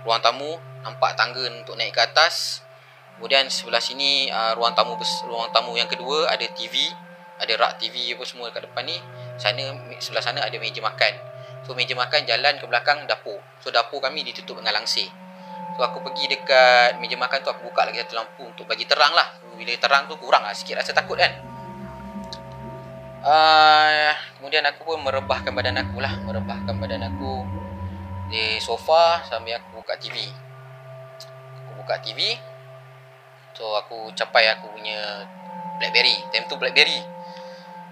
ruang 0.01 0.19
tamu 0.19 0.57
nampak 0.83 1.15
tangga 1.17 1.41
untuk 1.49 1.79
naik 1.79 1.95
ke 1.95 2.01
atas. 2.03 2.61
Kemudian 3.17 3.47
sebelah 3.47 3.79
sini 3.79 4.27
uh, 4.29 4.53
ruang 4.57 4.75
tamu 4.75 4.99
ruang 5.29 5.49
tamu 5.55 5.73
yang 5.79 5.87
kedua 5.87 6.27
ada 6.27 6.43
TV, 6.51 6.91
ada 7.39 7.53
rak 7.55 7.79
TV 7.79 8.13
apa 8.13 8.23
semua 8.27 8.51
dekat 8.51 8.67
depan 8.67 8.83
ni. 8.85 8.97
Sana 9.39 9.63
sebelah 9.97 10.23
sana 10.23 10.39
ada 10.43 10.57
meja 10.59 10.83
makan. 10.83 11.13
So 11.63 11.73
meja 11.73 11.95
makan 11.95 12.27
jalan 12.27 12.59
ke 12.59 12.65
belakang 12.67 13.07
dapur. 13.07 13.39
So 13.63 13.71
dapur 13.71 14.03
kami 14.03 14.27
ditutup 14.27 14.59
dengan 14.59 14.83
langsir. 14.83 15.07
So 15.73 15.81
aku 15.81 16.03
pergi 16.05 16.29
dekat 16.29 17.01
meja 17.01 17.17
makan 17.17 17.41
tu 17.41 17.49
aku 17.49 17.71
buka 17.71 17.87
lagi 17.87 18.03
satu 18.03 18.19
lampu 18.19 18.43
untuk 18.45 18.67
bagi 18.67 18.85
terang 18.85 19.15
lah. 19.15 19.39
Bila 19.55 19.71
terang 19.79 20.05
tu 20.05 20.19
kurang 20.19 20.43
lah 20.43 20.53
sikit 20.53 20.81
rasa 20.81 20.91
takut 20.91 21.15
kan 21.15 21.53
uh, 23.23 24.11
kemudian 24.37 24.63
aku 24.67 24.93
pun 24.93 24.99
merebahkan 25.01 25.51
badan 25.55 25.79
aku 25.79 26.03
lah 26.03 26.13
merebahkan 26.27 26.75
badan 26.77 27.07
aku 27.09 27.47
di 28.29 28.59
sofa 28.59 29.23
sambil 29.25 29.57
aku 29.57 29.81
buka 29.81 29.95
TV 29.97 30.27
buka 31.83 31.99
TV 31.99 32.39
so 33.53 33.75
aku 33.77 34.09
capai 34.15 34.49
aku 34.49 34.71
punya 34.71 35.27
Blackberry 35.77 36.15
time 36.31 36.47
tu 36.47 36.55
Blackberry. 36.55 37.03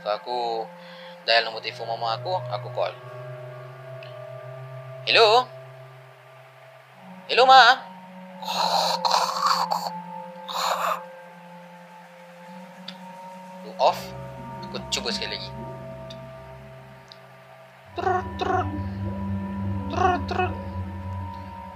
So 0.02 0.10
aku 0.10 0.66
dial 1.28 1.46
nombor 1.46 1.62
telefon 1.62 1.92
mama 1.92 2.18
aku 2.18 2.34
aku 2.50 2.68
call. 2.74 2.94
Hello? 5.06 5.46
Hello 7.30 7.44
ma? 7.46 7.62
Off. 13.82 13.98
Aku 14.70 14.78
cuba 14.94 15.10
sekali 15.10 15.36
lagi. 15.36 15.50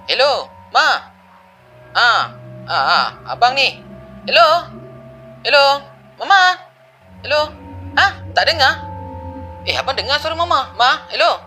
Hello, 0.05 0.45
Ma. 0.69 1.14
Ah, 1.95 2.35
ah, 2.67 2.83
ah, 2.91 3.07
abang 3.31 3.55
ni. 3.55 3.79
Hello. 4.27 4.67
Hello, 5.47 5.79
Mama. 6.19 6.59
Hello. 7.23 7.47
Ah, 7.95 8.19
tak 8.35 8.51
dengar. 8.51 8.83
Eh, 9.63 9.79
abang 9.79 9.95
dengar 9.95 10.19
suara 10.19 10.35
Mama. 10.35 10.75
Ma, 10.75 11.07
hello. 11.15 11.39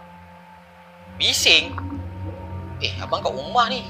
Bising. 1.21 1.77
Eh, 2.81 2.97
abang 2.97 3.21
kat 3.21 3.29
rumah 3.29 3.69
ni. 3.69 3.85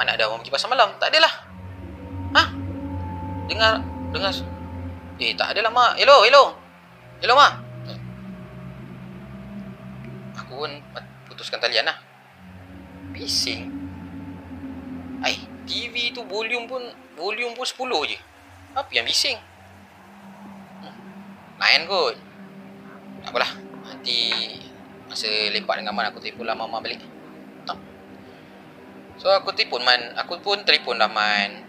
Mana 0.00 0.16
ada 0.16 0.32
orang 0.32 0.40
pergi 0.40 0.56
pasar 0.56 0.72
malam? 0.72 0.96
Tak 0.96 1.12
adalah. 1.12 1.32
Ha? 2.34 2.44
Dengar 3.44 3.84
dengar 4.10 4.32
Eh 5.18 5.34
tak 5.34 5.54
adalah 5.54 5.70
mak 5.70 5.92
Hello 5.98 6.26
hello 6.26 6.54
Hello 7.22 7.34
mak 7.38 7.52
Aku 10.42 10.66
pun 10.66 10.72
putuskan 11.30 11.62
talian 11.62 11.86
lah 11.86 11.98
Bising 13.14 13.83
TV 15.64 16.12
tu 16.12 16.22
volume 16.28 16.68
pun 16.68 16.82
Volume 17.14 17.54
pun 17.54 17.62
10 17.62 18.10
je. 18.10 18.18
Apa 18.74 18.90
yang 18.90 19.06
bising? 19.06 19.38
Hmm. 20.82 20.96
Main 21.62 21.86
kot. 21.86 22.18
Tak 23.22 23.30
apalah. 23.30 23.50
Nanti 23.86 24.18
Masa 25.06 25.30
lepak 25.30 25.78
dengan 25.78 25.94
Man 25.94 26.10
Aku 26.10 26.18
telefon 26.18 26.48
lah 26.48 26.58
mama 26.58 26.82
balik. 26.82 26.98
Tak. 27.62 27.78
So 29.22 29.30
aku 29.30 29.54
telefon 29.54 29.86
Man. 29.86 30.10
Aku 30.18 30.42
pun 30.42 30.66
telefon 30.66 30.98
lah 30.98 31.06
Man. 31.06 31.62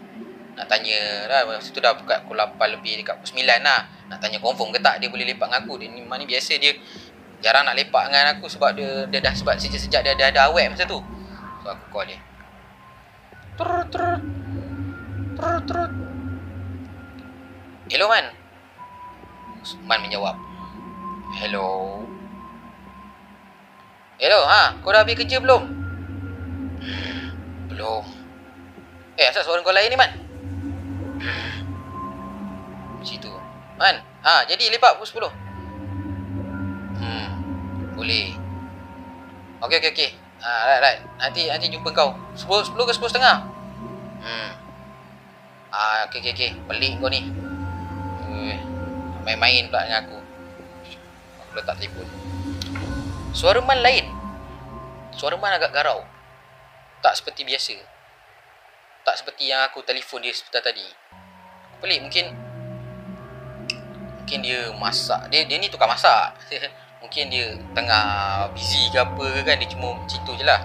Nak 0.58 0.66
tanya 0.66 1.30
lah. 1.30 1.46
Masa 1.46 1.70
tu 1.70 1.78
dah 1.78 1.94
buka 1.94 2.26
pukul 2.26 2.42
8 2.42 2.74
lebih 2.74 3.06
dekat 3.06 3.22
pukul 3.22 3.38
9 3.38 3.62
lah. 3.62 3.86
Nak 4.10 4.18
tanya 4.18 4.42
confirm 4.42 4.74
ke 4.74 4.82
tak 4.82 4.98
dia 4.98 5.06
boleh 5.06 5.30
lepak 5.30 5.46
dengan 5.46 5.62
aku? 5.62 5.78
Dia 5.78 5.94
ni 5.94 6.02
mana 6.02 6.26
biasa 6.26 6.58
dia 6.58 6.74
jarang 7.38 7.62
nak 7.62 7.78
lepak 7.78 8.10
dengan 8.10 8.34
aku 8.34 8.50
sebab 8.50 8.74
dia 8.74 9.06
dia 9.06 9.22
dah 9.22 9.30
sebab 9.30 9.54
sejak-sejak 9.60 10.00
dia 10.02 10.18
dah 10.18 10.26
ada 10.34 10.50
awet 10.50 10.74
masa 10.74 10.90
tu. 10.90 10.98
So 11.62 11.70
aku 11.70 11.86
call 11.94 12.10
dia 12.10 12.18
trut 13.56 13.88
trut 13.88 14.22
trut 15.36 15.62
trut 15.64 15.92
hello 17.88 18.06
man 18.12 18.26
man 19.88 19.98
menjawab 20.04 20.36
hello 21.40 22.04
hello 24.20 24.40
ha 24.44 24.76
kau 24.84 24.92
dah 24.92 25.00
habis 25.00 25.16
kerja 25.16 25.40
belum 25.40 25.62
belum 27.72 28.04
eh 29.16 29.26
asal 29.32 29.40
suara 29.40 29.64
kau 29.64 29.72
lain 29.72 29.88
ni 29.88 29.98
man 29.98 30.12
Situ. 33.06 33.30
Man, 33.78 34.02
ha, 34.26 34.42
jadi 34.50 34.66
lepak 34.66 34.98
pukul 34.98 35.30
10. 35.30 36.98
Hmm. 36.98 37.28
Boleh. 37.94 38.34
Okey 39.62 39.78
okey 39.78 39.90
okey. 39.94 40.10
Ha, 40.46 40.50
right 40.70 40.82
right. 40.82 41.00
Nanti 41.18 41.50
nanti 41.50 41.66
jumpa 41.66 41.90
kau. 41.90 42.14
10 42.38 42.46
10 42.46 42.78
ke 42.78 42.92
10 42.94 43.10
setengah. 43.10 43.36
Hmm. 44.22 44.50
Ah, 45.74 46.06
okey 46.06 46.22
okey 46.22 46.32
okey. 46.38 46.50
Pelik 46.70 47.02
kau 47.02 47.10
ni. 47.10 47.26
Eh, 48.30 48.58
main-main 49.26 49.66
pula 49.66 49.82
dengan 49.82 50.06
aku. 50.06 50.18
Aku 51.42 51.52
letak 51.58 51.74
telefon. 51.82 52.06
Suara 53.34 53.58
man 53.58 53.82
lain. 53.82 54.06
Suara 55.18 55.34
man 55.34 55.58
agak 55.58 55.74
garau. 55.74 56.06
Tak 57.02 57.18
seperti 57.18 57.42
biasa. 57.42 57.74
Tak 59.02 59.18
seperti 59.18 59.50
yang 59.50 59.66
aku 59.66 59.82
telefon 59.82 60.22
dia 60.22 60.30
sebentar 60.30 60.62
tadi 60.62 61.06
pelik 61.80 62.00
mungkin 62.02 62.26
mungkin 64.18 64.38
dia 64.42 64.60
masak 64.74 65.30
dia 65.30 65.46
dia 65.46 65.56
ni 65.60 65.70
tukar 65.70 65.86
masak 65.86 66.34
mungkin 67.00 67.24
dia 67.28 67.56
tengah 67.76 68.04
busy 68.52 68.88
ke 68.90 68.98
apa 68.98 69.24
ke 69.36 69.40
kan 69.44 69.56
dia 69.60 69.68
cuma 69.70 69.96
cerita 70.08 70.32
je 70.36 70.44
lah. 70.44 70.60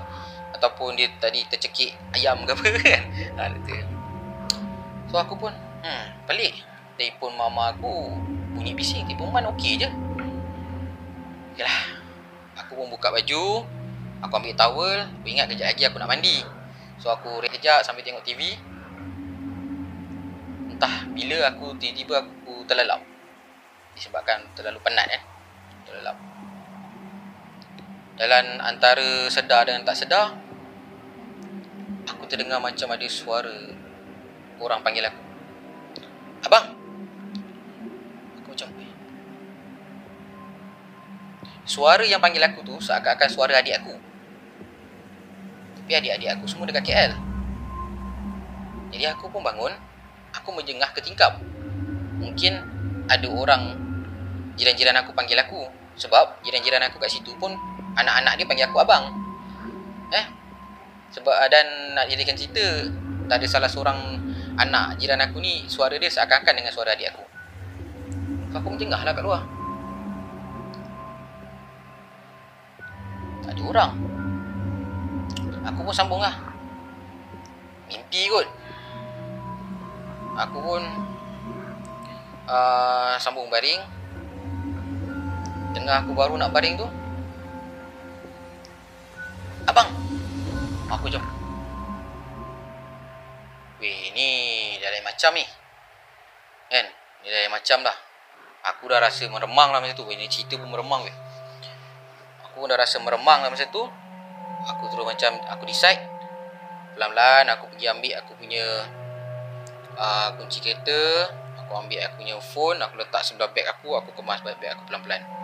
Ataupun 0.56 0.94
dia 1.00 1.10
tadi 1.18 1.42
tercekik 1.50 1.96
ayam 2.14 2.44
ke 2.46 2.52
apa 2.54 2.68
kan. 2.86 3.04
Ha, 3.38 3.44
so 5.10 5.18
aku 5.18 5.36
pun 5.36 5.52
hmm, 5.54 6.04
pelik 6.30 6.56
telefon 6.96 7.34
mama 7.36 7.74
aku 7.74 8.14
bunyi 8.54 8.78
bising. 8.78 9.08
Telefon 9.10 9.34
man 9.34 9.50
okey 9.56 9.82
je. 9.82 9.90
Ok 11.56 11.60
lah. 11.66 11.80
Aku 12.66 12.78
pun 12.78 12.88
buka 12.92 13.10
baju. 13.10 13.66
Aku 14.22 14.34
ambil 14.38 14.54
towel. 14.54 15.00
Aku 15.22 15.28
ingat 15.28 15.50
kejap 15.50 15.74
lagi 15.74 15.84
aku 15.88 15.98
nak 15.98 16.10
mandi. 16.12 16.46
So 17.02 17.10
aku 17.10 17.42
rehat 17.42 17.58
kejap 17.58 17.82
sambil 17.82 18.06
tengok 18.06 18.22
TV 18.22 18.54
entah 20.82 21.06
bila 21.14 21.46
aku 21.46 21.78
tiba-tiba 21.78 22.26
aku 22.26 22.66
terlelap 22.66 23.06
disebabkan 23.94 24.42
terlalu 24.58 24.82
penat 24.82 25.06
kan 25.14 25.22
terlelap 25.88 26.18
dalam 28.20 28.46
antara 28.62 29.30
sedar 29.34 29.66
dengan 29.66 29.86
tak 29.88 29.98
sedar 29.98 30.38
aku 32.06 32.24
terdengar 32.30 32.62
macam 32.62 32.92
ada 32.94 33.08
suara 33.10 33.56
orang 34.62 34.86
panggil 34.86 35.10
aku. 35.10 35.22
Abang! 36.46 36.66
Aku 38.42 38.48
macam 38.54 38.70
eh. 38.78 38.94
suara 41.66 42.06
yang 42.06 42.22
panggil 42.22 42.46
aku 42.46 42.62
tu 42.62 42.78
seakan-akan 42.78 43.30
suara 43.30 43.58
adik 43.58 43.82
aku. 43.82 43.98
Tapi 45.82 45.92
adik-adik 45.98 46.30
aku 46.38 46.46
semua 46.46 46.70
dekat 46.70 46.86
KL 46.86 47.32
jadi 48.92 49.16
aku 49.16 49.32
pun 49.32 49.42
bangun 49.42 49.72
aku 50.36 50.52
menjengah 50.52 50.92
ke 50.92 51.00
tingkap. 51.00 51.40
mungkin 52.22 52.54
ada 53.10 53.26
orang 53.34 53.74
jiran-jiran 54.56 54.96
aku 55.00 55.12
panggil 55.16 55.40
aku. 55.40 55.68
Sebab 56.00 56.42
jiran-jiran 56.42 56.82
aku 56.88 56.98
kat 56.98 57.12
situ 57.12 57.36
pun 57.38 57.54
anak-anak 57.96 58.40
dia 58.40 58.46
panggil 58.48 58.66
aku 58.72 58.80
abang. 58.82 59.12
Eh? 60.12 60.26
Sebab 61.12 61.34
dan 61.52 61.96
nak 61.96 62.08
jadikan 62.08 62.36
cerita 62.36 62.88
tak 63.28 63.40
ada 63.40 63.48
salah 63.48 63.70
seorang 63.72 64.20
anak 64.60 65.00
jiran 65.00 65.20
aku 65.24 65.40
ni 65.40 65.64
suara 65.68 65.96
dia 65.96 66.12
seakan-akan 66.12 66.54
dengan 66.56 66.72
suara 66.72 66.96
adik 66.96 67.12
aku. 67.16 67.24
Aku 68.52 68.76
tengah 68.76 69.00
lah 69.00 69.16
kat 69.16 69.24
luar. 69.24 69.44
Tak 73.42 73.52
ada 73.56 73.62
orang. 73.64 73.92
Aku 75.72 75.80
pun 75.88 75.94
sambung 75.96 76.20
lah. 76.20 76.36
Mimpi 77.88 78.28
kot. 78.28 78.48
Aku 80.36 80.58
pun 80.60 80.82
uh, 82.48 83.16
sambung 83.20 83.48
baring 83.52 84.01
tengah 85.72 86.04
aku 86.04 86.12
baru 86.12 86.36
nak 86.36 86.52
baring 86.52 86.76
tu. 86.76 86.88
Abang. 89.68 89.88
Aku 90.92 91.08
jom. 91.08 91.24
Weh 93.80 94.14
ni 94.14 94.30
dah 94.78 94.90
lain 94.92 95.04
macam 95.06 95.32
ni. 95.34 95.46
Kan? 96.70 96.86
Ni 97.24 97.28
dah 97.32 97.40
lain 97.48 97.52
macam 97.52 97.78
dah. 97.82 97.98
Aku 98.62 98.86
dah 98.86 99.02
rasa 99.02 99.26
meremang 99.26 99.74
lah 99.74 99.80
masa 99.82 99.96
tu. 99.98 100.06
Weh 100.06 100.20
ni 100.20 100.28
cerita 100.28 100.60
pun 100.60 100.70
meremang 100.70 101.08
weh. 101.08 101.16
Aku 102.52 102.68
dah 102.68 102.78
rasa 102.78 103.00
meremang 103.00 103.48
lah 103.48 103.50
masa 103.50 103.66
tu. 103.72 103.84
Aku 104.70 104.84
terus 104.94 105.08
macam 105.08 105.40
Aku 105.58 105.64
decide. 105.66 106.04
Pelan-pelan 106.92 107.48
aku 107.56 107.72
pergi 107.72 107.88
ambil 107.88 108.14
aku 108.20 108.36
punya 108.36 108.86
uh, 109.96 110.30
Kunci 110.36 110.60
kereta. 110.60 111.32
Aku 111.66 111.72
ambil 111.80 112.04
aku 112.04 112.22
punya 112.22 112.36
phone. 112.40 112.78
Aku 112.84 113.00
letak 113.00 113.24
sebelah 113.24 113.50
beg 113.50 113.66
aku. 113.66 113.96
Aku 113.96 114.12
kemas 114.14 114.44
beg 114.44 114.60
aku 114.60 114.86
pelan-pelan 114.86 115.41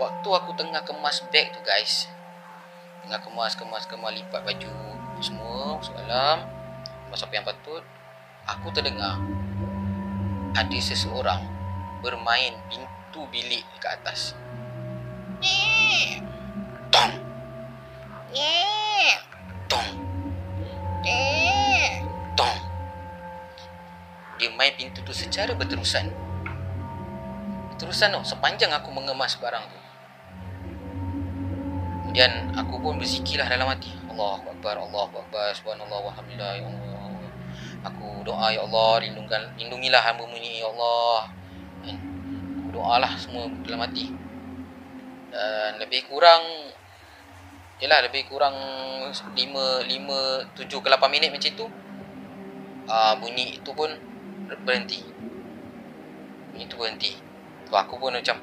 Waktu 0.00 0.28
aku 0.32 0.56
tengah 0.56 0.80
kemas 0.80 1.20
beg 1.28 1.52
tu 1.52 1.60
guys. 1.60 2.08
Tengah 3.04 3.20
kemas, 3.20 3.52
kemas, 3.52 3.84
kemas 3.84 4.16
Lipat 4.16 4.40
baju 4.48 4.72
semua 5.20 5.76
Masuk 5.76 5.92
dalam 5.92 6.48
Masa 7.12 7.28
apa 7.28 7.36
yang 7.36 7.44
patut. 7.44 7.84
Aku 8.48 8.72
terdengar 8.72 9.20
Ada 10.56 10.78
seseorang 10.80 11.44
Bermain 12.00 12.56
pintu 12.72 13.28
bilik 13.28 13.60
dekat 13.76 14.00
atas. 14.00 14.32
Tong. 16.88 17.12
Tong. 19.68 19.88
Tong. 22.40 22.58
Dia 24.40 24.48
main 24.56 24.72
pintu 24.80 25.04
tu 25.04 25.12
secara 25.12 25.52
berterusan. 25.52 26.08
Berterusan 27.76 28.16
tau 28.16 28.24
Sepanjang 28.24 28.72
aku 28.72 28.88
mengemas 28.96 29.36
barang 29.36 29.68
tu 29.68 29.79
Kemudian 32.10 32.50
aku 32.58 32.82
pun 32.82 32.98
berzikirlah 32.98 33.46
dalam 33.46 33.70
hati. 33.70 33.86
Allah 34.10 34.42
Akbar, 34.42 34.82
Allah 34.82 35.06
Akbar, 35.14 35.54
Subhanallah, 35.54 36.10
Alhamdulillah, 36.10 36.58
Ya 36.58 36.66
Allah. 36.66 37.22
Aku 37.86 38.26
doa 38.26 38.50
Ya 38.50 38.66
Allah, 38.66 38.98
lindungkan, 38.98 39.54
lindungilah 39.54 40.02
hamba 40.02 40.26
ni 40.34 40.58
Ya 40.58 40.66
Allah. 40.74 41.30
Kan? 41.86 41.94
Aku 42.66 42.68
doalah 42.74 43.14
semua 43.14 43.46
dalam 43.62 43.86
hati. 43.86 44.10
Dan 45.30 45.78
lebih 45.78 46.10
kurang 46.10 46.74
Yelah 47.78 48.02
lebih 48.02 48.26
kurang 48.26 48.58
5, 49.14 49.30
5, 49.30 49.86
7 49.86 50.66
ke 50.66 50.88
8 50.90 51.14
minit 51.14 51.30
macam 51.30 51.50
tu 51.54 51.66
uh, 52.90 53.14
Bunyi 53.22 53.62
tu 53.62 53.70
pun 53.70 53.86
berhenti. 54.66 55.06
Bunyi 56.50 56.66
tu 56.66 56.74
berhenti. 56.74 57.14
So 57.70 57.78
aku 57.78 58.02
pun 58.02 58.18
macam 58.18 58.42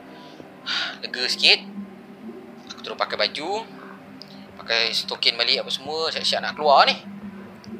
Lega 1.03 1.27
sikit 1.27 1.76
Aku 2.73 2.81
terus 2.83 2.97
pakai 2.99 3.15
baju 3.15 3.63
Pakai 4.57 4.91
stokin 4.91 5.39
balik 5.39 5.63
apa 5.63 5.71
semua 5.71 6.11
Siap-siap 6.11 6.43
nak 6.43 6.53
keluar 6.57 6.83
ni. 6.89 6.95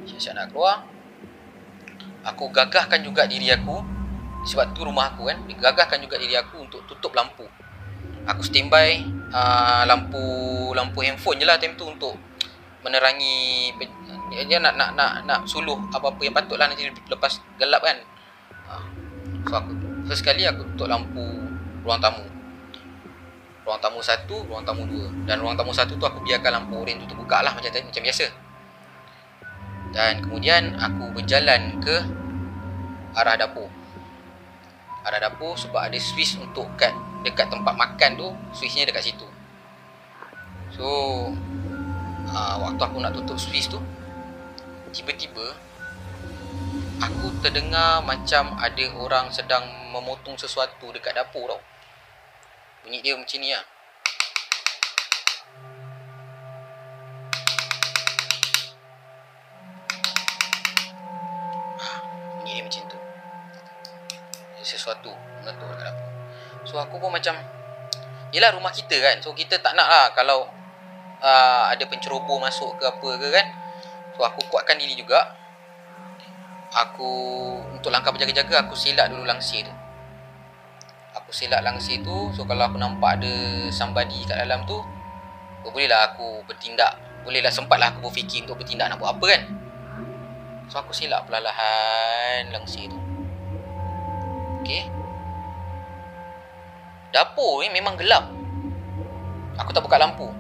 Siap-siap 0.08 0.34
nak 0.38 0.48
keluar. 0.54 0.88
Aku 2.28 2.52
gagahkan 2.52 3.04
juga 3.04 3.28
diri 3.28 3.52
aku 3.52 3.80
Sebab 4.48 4.72
tu 4.72 4.88
rumah 4.88 5.16
aku 5.16 5.28
kan 5.28 5.38
Gagahkan 5.48 6.00
juga 6.04 6.16
diri 6.20 6.36
aku 6.36 6.64
untuk 6.64 6.84
tutup 6.88 7.12
lampu. 7.16 7.44
Aku 8.28 8.42
standby 8.44 9.04
uh, 9.32 9.84
Lampu 9.88 10.24
Lampu 10.76 11.04
handphone 11.04 11.40
je 11.40 11.46
lah 11.48 11.60
time 11.60 11.76
tu 11.80 11.88
Untuk 11.88 12.16
Menerangi 12.84 13.72
Dia 14.48 14.60
nak 14.60 14.76
nak 14.76 14.96
nak 14.96 15.12
nak 15.24 15.40
suluh 15.48 15.80
Apa-apa 15.92 16.20
yang 16.24 16.36
patut 16.36 16.60
lah 16.60 16.68
Nanti 16.72 16.88
lepas 16.88 17.40
gelap 17.60 17.84
kan. 17.84 17.98
Uh, 18.68 18.86
So 19.48 19.56
aku 19.56 19.72
First 20.08 20.28
kali 20.28 20.44
aku 20.44 20.64
tutup 20.76 20.92
lampu 20.92 21.24
Ruang 21.84 22.04
tamu 22.04 22.37
ruang 23.68 23.84
tamu 23.84 24.00
satu, 24.00 24.48
ruang 24.48 24.64
tamu 24.64 24.88
dua. 24.88 25.12
Dan 25.28 25.44
ruang 25.44 25.60
tamu 25.60 25.76
satu 25.76 26.00
tu 26.00 26.06
aku 26.08 26.24
biarkan 26.24 26.64
lampu 26.64 26.80
oren 26.80 27.04
tu 27.04 27.06
terbuka 27.12 27.44
lah 27.44 27.52
macam, 27.52 27.68
macam 27.68 28.04
biasa. 28.08 28.26
Dan 29.92 30.24
kemudian 30.24 30.80
aku 30.80 31.12
berjalan 31.12 31.84
ke 31.84 31.96
arah 33.12 33.36
dapur. 33.36 33.68
Arah 35.04 35.20
dapur 35.20 35.60
sebab 35.60 35.92
ada 35.92 36.00
switch 36.00 36.40
untuk 36.40 36.64
kat 36.80 36.96
dekat 37.28 37.52
tempat 37.52 37.76
makan 37.76 38.16
tu, 38.16 38.28
switchnya 38.56 38.88
dekat 38.88 39.12
situ. 39.12 39.28
So, 40.72 40.88
uh, 42.32 42.56
waktu 42.64 42.80
aku 42.80 43.04
nak 43.04 43.20
tutup 43.20 43.36
switch 43.36 43.68
tu, 43.68 43.84
tiba-tiba 44.96 45.60
aku 47.04 47.36
terdengar 47.44 48.00
macam 48.00 48.56
ada 48.56 48.86
orang 48.96 49.28
sedang 49.36 49.92
memotong 49.92 50.40
sesuatu 50.40 50.88
dekat 50.96 51.20
dapur 51.20 51.52
tau. 51.52 51.60
Bunyi 52.86 53.02
dia 53.02 53.18
macam 53.18 53.38
ni 53.42 53.50
lah. 53.50 53.66
Bunyi 62.38 62.52
dia 62.54 62.64
macam 62.64 62.84
tu. 62.86 63.00
Sesuatu 64.68 65.16
Mengetuk 65.40 65.64
dekat 65.64 65.96
dapur 65.96 66.10
So 66.68 66.76
aku 66.76 67.00
pun 67.00 67.08
macam 67.08 67.40
Yelah 68.36 68.52
rumah 68.52 68.76
kita 68.76 69.00
kan. 69.00 69.24
So 69.24 69.32
kita 69.32 69.64
tak 69.64 69.80
nak 69.80 69.88
lah 69.88 70.06
Kalau 70.12 70.44
uh, 71.24 71.64
Ada 71.72 71.88
penceroboh 71.88 72.36
masuk 72.38 72.76
ke 72.76 72.84
apa 72.84 73.10
ke 73.16 73.28
kan. 73.32 73.48
So 74.20 74.28
aku 74.28 74.44
kuatkan 74.52 74.76
diri 74.76 75.00
juga. 75.00 75.24
Aku 76.76 77.08
Untuk 77.72 77.96
langkah 77.96 78.12
berjaga-jaga 78.12 78.68
Aku 78.68 78.76
silap 78.76 79.08
dulu 79.08 79.24
langsir 79.24 79.64
tu 79.64 79.87
aku 81.28 81.36
silap 81.36 81.60
langsir 81.60 82.00
tu 82.08 82.32
so 82.32 82.48
kalau 82.48 82.72
aku 82.72 82.80
nampak 82.80 83.20
ada 83.20 83.68
somebody 83.68 84.24
kat 84.24 84.40
dalam 84.40 84.64
tu 84.64 84.80
oh, 85.68 85.72
bolehlah 85.76 86.16
aku 86.16 86.48
bertindak. 86.48 86.96
Bolehlah 87.28 87.52
sempatlah 87.52 87.92
aku 87.92 88.08
berfikir 88.08 88.48
untuk 88.48 88.64
bertindak 88.64 88.88
nak 88.88 89.04
buat 89.04 89.20
apa 89.20 89.26
kan. 89.28 89.42
So 90.72 90.80
aku 90.80 90.96
silap 90.96 91.28
perlahan 91.28 92.48
langsir 92.56 92.88
tu. 92.88 92.96
Okey. 94.64 94.88
Dapur 97.12 97.68
ni 97.68 97.76
memang 97.76 98.00
gelap. 98.00 98.32
Aku 99.60 99.76
tak 99.76 99.84
buka 99.84 100.00
lampu. 100.00 100.32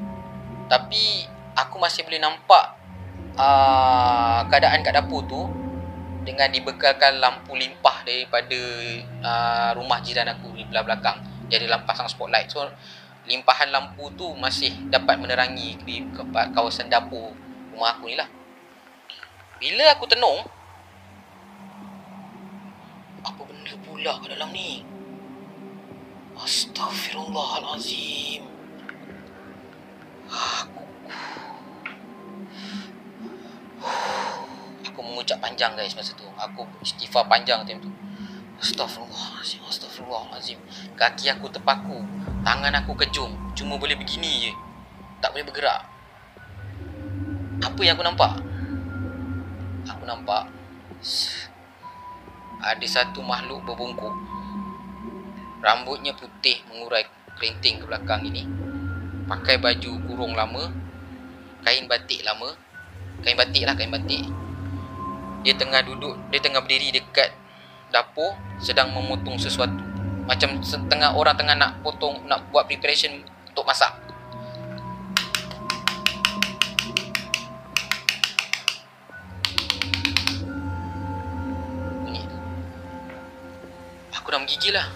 Tapi 0.71 1.27
aku 1.59 1.75
masih 1.75 2.07
boleh 2.07 2.23
nampak 2.23 2.79
uh, 3.35 4.47
keadaan 4.47 4.79
kat 4.79 4.95
dapur 4.95 5.27
tu 5.27 5.51
dengan 6.27 6.51
dibekalkan 6.51 7.23
lampu 7.23 7.55
limpah 7.55 8.03
daripada 8.03 8.59
uh, 9.23 9.71
rumah 9.79 10.03
jiran 10.03 10.27
aku 10.35 10.51
di 10.59 10.67
belah 10.67 10.83
belakang. 10.83 11.23
Jadi 11.47 11.71
lampu 11.71 11.87
pasang 11.87 12.11
spotlight. 12.11 12.51
So 12.51 12.67
limpahan 13.23 13.71
lampu 13.71 14.11
tu 14.19 14.27
masih 14.35 14.75
dapat 14.91 15.23
menerangi 15.23 15.79
di 15.87 16.03
kawasan 16.51 16.91
dapur 16.91 17.31
rumah 17.71 17.95
aku 17.95 18.11
ni 18.11 18.19
lah. 18.19 18.27
Bila 19.55 19.95
aku 19.95 20.03
tenung 20.11 20.43
apa 23.23 23.41
benda 23.47 23.71
pula 23.87 24.19
kat 24.19 24.35
dalam 24.35 24.51
ni? 24.51 24.83
Astaghfirullahalazim 26.37 28.56
mengucap 35.27 35.43
panjang 35.43 35.75
guys 35.75 35.91
masa 35.91 36.15
tu. 36.15 36.23
Aku 36.39 36.63
istighfar 36.79 37.27
panjang 37.27 37.59
time 37.67 37.83
tu. 37.83 37.91
Astaghfirullahalazim, 38.63 39.59
astaghfirullahalazim. 39.67 40.55
Kaki 40.95 41.27
aku 41.35 41.51
terpaku, 41.51 41.99
tangan 42.47 42.71
aku 42.79 42.95
kejung, 43.03 43.35
cuma 43.51 43.75
boleh 43.75 43.99
begini 43.99 44.47
je. 44.47 44.51
Tak 45.19 45.35
boleh 45.35 45.43
bergerak. 45.43 45.83
Apa 47.59 47.79
yang 47.83 47.99
aku 47.99 48.07
nampak? 48.07 48.39
Aku 49.91 50.07
nampak 50.07 50.47
ada 52.63 52.87
satu 52.87 53.19
makhluk 53.19 53.67
berbungkuk. 53.67 54.15
Rambutnya 55.59 56.15
putih 56.15 56.63
mengurai 56.71 57.03
kerinting 57.35 57.83
ke 57.83 57.85
belakang 57.85 58.23
ini. 58.23 58.47
Pakai 59.27 59.59
baju 59.59 59.91
kurung 60.07 60.39
lama, 60.39 60.71
kain 61.67 61.83
batik 61.91 62.23
lama. 62.23 62.55
Kain 63.27 63.35
batik 63.35 63.67
lah, 63.67 63.75
kain 63.75 63.91
batik 63.91 64.46
dia 65.45 65.53
tengah 65.53 65.81
duduk 65.85 66.17
dia 66.33 66.39
tengah 66.41 66.61
berdiri 66.63 66.93
dekat 66.93 67.33
dapur 67.93 68.35
sedang 68.61 68.91
memotong 68.93 69.37
sesuatu. 69.37 69.79
Macam 70.27 70.59
setengah 70.59 71.15
orang 71.15 71.35
tengah 71.39 71.55
nak 71.55 71.79
potong 71.81 72.19
nak 72.27 72.43
buat 72.51 72.67
preparation 72.67 73.23
untuk 73.53 73.63
masak. 73.63 74.07
Aku 84.27 84.35
dah 84.35 84.43
menggigil 84.43 84.75
lah. 84.75 84.91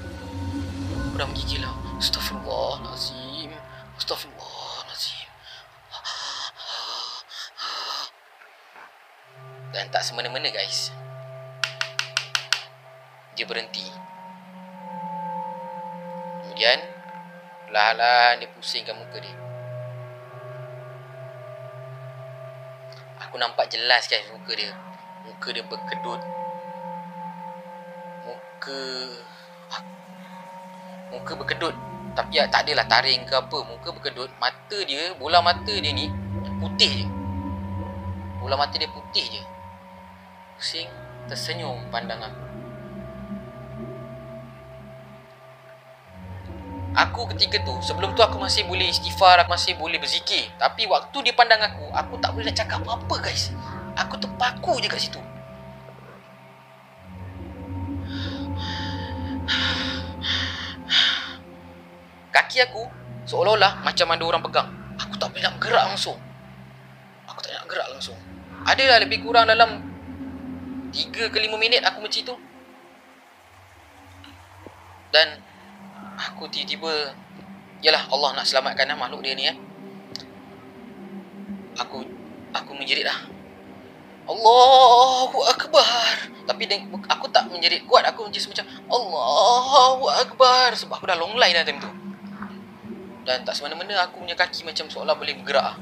Aku 1.07 1.15
dah 1.15 1.23
menggigil 1.23 1.63
lah. 1.63 1.71
Astaghfirullahalazim. 2.03 3.20
Tak 10.01 10.17
semena-mena 10.17 10.49
guys. 10.49 10.89
Dia 13.37 13.45
berhenti. 13.45 13.85
Kemudian 16.41 16.81
Perlahan-lahan 17.69 18.41
dia 18.41 18.49
pusingkan 18.49 18.97
muka 18.97 19.21
dia. 19.21 19.37
Aku 23.29 23.37
nampak 23.37 23.69
jelas 23.69 24.09
guys 24.09 24.25
muka 24.33 24.57
dia. 24.57 24.73
Muka 25.29 25.53
dia 25.53 25.61
berkedut. 25.69 26.21
Muka 28.25 28.81
Muka 31.13 31.31
berkedut. 31.37 31.77
Tapi 32.17 32.41
tak 32.49 32.65
adalah 32.65 32.89
taring 32.89 33.21
ke 33.29 33.37
apa. 33.37 33.57
Muka 33.69 33.93
berkedut. 33.93 34.33
Mata 34.41 34.81
dia 34.81 35.13
Bola 35.21 35.45
mata 35.45 35.69
dia 35.69 35.93
ni 35.93 36.09
Putih 36.57 37.05
je. 37.05 37.07
Bola 38.41 38.57
mata 38.57 38.73
dia 38.81 38.89
putih 38.89 39.37
je 39.37 39.50
pusing 40.61 40.85
tersenyum 41.25 41.89
pandang 41.89 42.21
aku. 42.21 42.45
Aku 46.93 47.25
ketika 47.33 47.57
tu, 47.65 47.73
sebelum 47.81 48.13
tu 48.13 48.21
aku 48.21 48.37
masih 48.37 48.69
boleh 48.69 48.93
istighfar, 48.93 49.41
aku 49.41 49.57
masih 49.57 49.73
boleh 49.73 49.97
berzikir. 49.97 50.53
Tapi 50.61 50.85
waktu 50.85 51.17
dia 51.25 51.33
pandang 51.33 51.65
aku, 51.65 51.89
aku 51.89 52.13
tak 52.21 52.37
boleh 52.37 52.53
nak 52.53 52.61
cakap 52.61 52.85
apa-apa 52.85 53.25
guys. 53.25 53.49
Aku 53.97 54.21
terpaku 54.21 54.77
je 54.77 54.85
kat 54.85 55.01
situ. 55.01 55.17
Kaki 62.29 62.57
aku 62.69 62.85
seolah-olah 63.25 63.81
macam 63.81 64.13
ada 64.13 64.23
orang 64.29 64.45
pegang. 64.45 64.69
Aku 65.01 65.17
tak 65.17 65.33
boleh 65.33 65.41
nak 65.41 65.57
gerak 65.57 65.89
langsung. 65.89 66.21
Aku 67.25 67.41
tak 67.41 67.49
nak 67.49 67.65
gerak 67.65 67.89
langsung. 67.89 68.19
Adalah 68.61 69.01
lebih 69.01 69.25
kurang 69.25 69.49
dalam 69.49 69.90
3 70.91 71.31
ke 71.31 71.37
5 71.39 71.55
minit 71.55 71.81
aku 71.83 72.03
macam 72.03 72.21
tu 72.23 72.35
dan 75.11 75.43
aku 76.15 76.47
tiba-tiba 76.47 77.11
yalah 77.83 78.07
Allah 78.09 78.31
nak 78.41 78.47
selamatkan 78.47 78.87
lah 78.87 78.97
makhluk 78.97 79.21
dia 79.27 79.35
ni 79.35 79.45
eh. 79.51 79.57
Aku 81.83 82.07
aku 82.55 82.71
menjerit 82.75 83.03
lah. 83.03 83.19
Allahu 84.31 85.39
Akbar. 85.51 86.31
Tapi 86.47 86.63
aku 87.11 87.25
tak 87.27 87.51
menjerit 87.51 87.83
kuat. 87.83 88.07
Aku 88.07 88.27
macam 88.27 88.39
macam 88.39 88.65
Allahu 88.87 90.05
Akbar. 90.07 90.71
Sebab 90.79 90.95
aku 90.95 91.05
dah 91.11 91.19
long 91.19 91.35
line 91.35 91.55
lah 91.59 91.67
time 91.67 91.83
tu. 91.83 91.91
Dan 93.27 93.43
tak 93.43 93.53
semena-mena 93.59 94.07
aku 94.07 94.23
punya 94.23 94.33
kaki 94.33 94.63
macam 94.63 94.87
seolah 94.87 95.13
boleh 95.19 95.35
bergerak. 95.43 95.75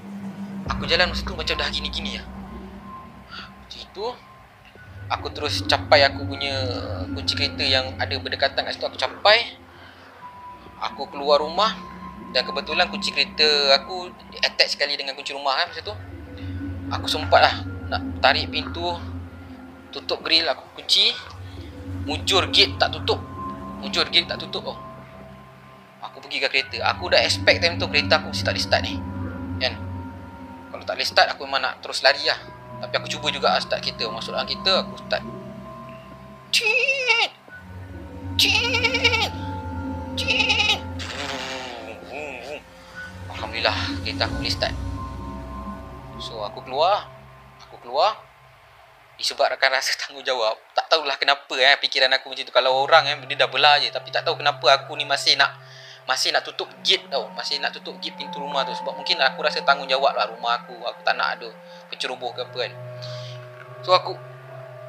Aku 0.74 0.90
jalan 0.90 1.14
masa 1.14 1.22
tu 1.26 1.38
macam 1.38 1.56
dah 1.56 1.70
gini-gini 1.70 2.18
lah. 2.18 2.26
Macam 3.66 3.80
itu 3.80 4.06
aku 5.10 5.28
terus 5.34 5.66
capai 5.66 6.06
aku 6.06 6.22
punya 6.24 6.54
kunci 7.12 7.34
kereta 7.34 7.66
yang 7.66 7.98
ada 7.98 8.14
berdekatan 8.22 8.62
kat 8.64 8.74
situ 8.78 8.86
aku 8.86 8.98
capai. 8.98 9.58
Aku 10.80 11.12
keluar 11.12 11.44
rumah 11.44 11.76
dan 12.32 12.46
kebetulan 12.46 12.88
kunci 12.88 13.12
kereta 13.12 13.76
aku 13.76 14.08
attach 14.40 14.78
sekali 14.78 14.96
dengan 14.96 15.18
kunci 15.18 15.34
rumah 15.34 15.58
kan 15.60 15.68
masa 15.74 15.82
tu. 15.82 15.96
Aku 16.94 17.10
sempat 17.10 17.42
lah 17.42 17.56
nak 17.90 18.02
tarik 18.22 18.54
pintu 18.54 18.96
tutup 19.90 20.22
grill 20.22 20.46
aku 20.48 20.64
kunci. 20.78 21.12
Mujur 22.06 22.48
gate 22.54 22.78
tak 22.78 22.94
tutup. 22.94 23.20
Mujur 23.82 24.06
gate 24.08 24.30
tak 24.30 24.40
tutup. 24.40 24.64
Oh. 24.64 24.80
aku 26.00 26.24
pergi 26.24 26.40
ke 26.40 26.48
kereta. 26.48 26.78
Aku 26.96 27.12
dah 27.12 27.20
expect 27.20 27.60
time 27.60 27.76
tu 27.76 27.90
kereta 27.92 28.24
aku 28.24 28.32
mesti 28.32 28.46
tak 28.46 28.56
boleh 28.56 28.64
start 28.64 28.82
ni. 28.88 28.96
Kan? 29.60 29.74
Kalau 30.72 30.84
tak 30.86 30.96
boleh 30.96 31.08
start 31.10 31.28
aku 31.34 31.44
memang 31.44 31.62
nak 31.66 31.74
terus 31.84 32.00
lari 32.06 32.24
lah 32.24 32.59
tapi 32.80 32.94
aku 32.96 33.08
cuba 33.12 33.28
juga 33.30 33.60
start 33.60 33.84
kereta. 33.84 34.08
Masuk 34.08 34.32
dalam 34.32 34.48
kereta 34.48 34.74
aku 34.84 34.96
start. 34.96 35.24
Cint 36.50 37.32
Cint 38.40 39.34
Cint 40.18 40.82
Alhamdulillah 43.30 43.78
kereta 44.02 44.24
aku 44.26 44.36
boleh 44.40 44.54
start. 44.54 44.76
So 46.24 46.44
aku 46.44 46.64
keluar. 46.64 47.08
Aku 47.68 47.76
keluar. 47.84 48.16
Disebabkan 49.20 49.76
rasa 49.76 49.96
tanggungjawab. 50.08 50.56
Tak 50.72 50.88
tahulah 50.88 51.20
kenapa 51.20 51.56
eh 51.60 51.76
Fikiran 51.84 52.12
aku 52.16 52.32
macam 52.32 52.48
tu. 52.48 52.54
Kalau 52.56 52.72
orang 52.80 53.04
eh 53.12 53.16
Dia 53.28 53.44
dah 53.44 53.50
belah 53.52 53.76
je. 53.84 53.92
Tapi 53.92 54.08
tak 54.10 54.24
tahu 54.24 54.40
kenapa 54.40 54.84
aku 54.84 54.96
ni 54.96 55.04
masih 55.04 55.36
nak 55.36 55.52
masih 56.10 56.34
nak 56.34 56.42
tutup 56.42 56.66
gate 56.82 57.06
tau. 57.14 57.30
Masih 57.38 57.62
nak 57.62 57.70
tutup 57.70 57.94
gate 58.02 58.18
pintu 58.18 58.42
rumah 58.42 58.66
tu. 58.66 58.74
Sebab 58.74 58.98
mungkin 58.98 59.22
aku 59.22 59.46
rasa 59.46 59.62
tanggungjawab 59.62 60.18
lah 60.18 60.26
rumah 60.34 60.58
aku. 60.58 60.74
Aku 60.74 61.06
tak 61.06 61.14
nak 61.14 61.38
ada 61.38 61.54
penceroboh 61.94 62.34
ke 62.34 62.42
apa 62.42 62.58
kan. 62.66 62.74
So 63.86 63.94
aku 63.94 64.18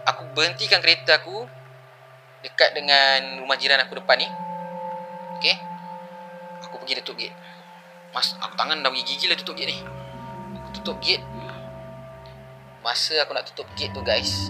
Aku 0.00 0.24
berhentikan 0.32 0.80
kereta 0.80 1.20
aku 1.20 1.44
Dekat 2.40 2.72
dengan 2.72 3.44
rumah 3.44 3.60
jiran 3.60 3.84
aku 3.84 4.00
depan 4.00 4.16
ni. 4.16 4.28
Okay 5.36 5.60
Aku 6.64 6.80
pergi 6.80 7.04
tutup 7.04 7.20
gate. 7.20 7.36
Mas, 8.10 8.32
aku 8.40 8.56
tangan 8.56 8.80
dah 8.80 8.88
pergi 8.88 9.04
gigi 9.04 9.28
lah 9.28 9.36
tutup 9.36 9.54
gate 9.60 9.70
ni. 9.70 9.78
Aku 10.56 10.68
tutup 10.80 10.96
gate. 11.04 11.22
Masa 12.80 13.20
aku 13.20 13.36
nak 13.36 13.44
tutup 13.52 13.68
gate 13.76 13.92
tu 13.92 14.00
guys. 14.00 14.48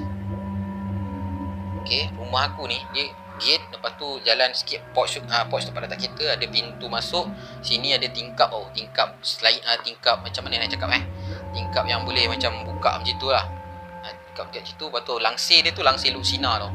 Okay, 1.80 2.12
rumah 2.14 2.46
aku 2.46 2.68
ni 2.68 2.78
Dia 2.94 3.08
gate 3.40 3.64
lepas 3.72 3.96
tu 3.96 4.20
jalan 4.22 4.52
sikit 4.52 4.84
porch 4.92 5.18
uh, 5.18 5.44
porch 5.48 5.64
tempat 5.64 5.88
letak 5.88 6.04
kereta 6.04 6.36
ada 6.36 6.46
pintu 6.46 6.86
masuk 6.86 7.26
sini 7.64 7.96
ada 7.96 8.06
tingkap 8.12 8.52
oh 8.52 8.68
tingkap 8.76 9.16
slide 9.24 9.64
uh, 9.64 9.80
tingkap 9.80 10.20
macam 10.20 10.44
mana 10.46 10.62
nak 10.62 10.70
cakap 10.70 10.92
eh 10.92 11.02
tingkap 11.56 11.84
yang 11.88 12.04
boleh 12.04 12.28
macam 12.28 12.62
buka 12.62 13.00
macam 13.00 13.16
tu 13.16 13.28
lah 13.32 13.48
uh, 14.04 14.12
tingkap 14.28 14.52
macam 14.52 14.62
tu 14.62 14.86
lepas 14.86 15.02
tu 15.02 15.14
langsir 15.18 15.58
dia 15.64 15.72
tu 15.72 15.82
langsir 15.82 16.12
Lucina 16.14 16.60
tu 16.60 16.70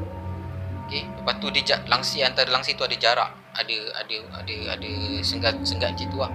Okay. 0.86 1.02
Lepas 1.02 1.42
tu 1.42 1.50
dia 1.50 1.82
langsir 1.90 2.22
antara 2.22 2.46
langsir 2.54 2.78
tu 2.78 2.86
ada 2.86 2.94
jarak. 2.94 3.34
Ada 3.58 4.06
ada 4.06 4.18
ada 4.38 4.56
ada 4.78 4.92
senggat 5.26 5.58
senggat 5.66 5.98
macam 5.98 6.08
tu 6.14 6.20
lah. 6.22 6.30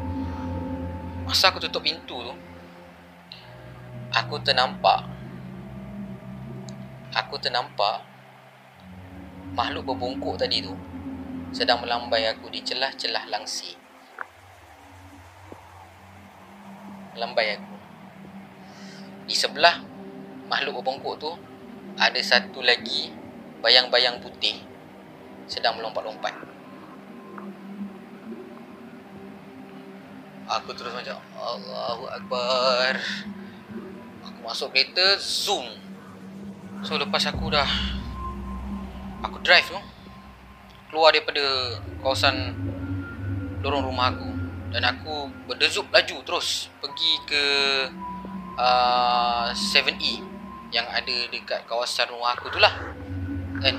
Masa 1.22 1.54
aku 1.54 1.62
tutup 1.62 1.86
pintu 1.86 2.18
tu 2.18 2.34
aku 4.10 4.42
ternampak 4.42 5.06
aku 7.14 7.38
ternampak 7.38 8.02
makhluk 9.54 9.92
berbongkok 9.92 10.38
tadi 10.38 10.62
tu 10.62 10.74
sedang 11.50 11.82
melambai 11.82 12.30
aku 12.30 12.46
di 12.50 12.62
celah-celah 12.62 13.26
langsir. 13.26 13.74
Melambai 17.18 17.58
aku. 17.58 17.74
Di 19.26 19.34
sebelah 19.34 19.82
makhluk 20.46 20.82
berbongkok 20.82 21.14
tu 21.18 21.30
ada 21.98 22.20
satu 22.22 22.62
lagi 22.62 23.10
bayang-bayang 23.60 24.22
putih 24.22 24.62
sedang 25.50 25.76
melompat-lompat. 25.78 26.32
Aku 30.50 30.74
terus 30.74 30.94
macam 30.94 31.18
Allahu 31.38 32.10
Akbar. 32.10 32.98
Aku 34.26 34.38
masuk 34.42 34.74
kereta, 34.74 35.18
zoom. 35.18 35.66
So 36.82 36.98
lepas 36.98 37.26
aku 37.26 37.54
dah 37.54 37.99
aku 39.24 39.38
drive 39.44 39.66
tu. 39.68 39.78
Keluar 40.90 41.14
daripada 41.14 41.78
kawasan 42.02 42.56
lorong 43.62 43.86
rumah 43.86 44.10
aku. 44.10 44.28
Dan 44.70 44.82
aku 44.86 45.30
berdezup 45.46 45.86
laju 45.90 46.16
terus. 46.26 46.70
Pergi 46.82 47.12
ke 47.26 47.44
uh, 48.58 49.50
7E 49.50 50.22
yang 50.70 50.86
ada 50.86 51.16
dekat 51.30 51.66
kawasan 51.66 52.10
rumah 52.10 52.34
aku 52.34 52.50
tu 52.50 52.58
lah. 52.58 52.74
Kan? 53.60 53.76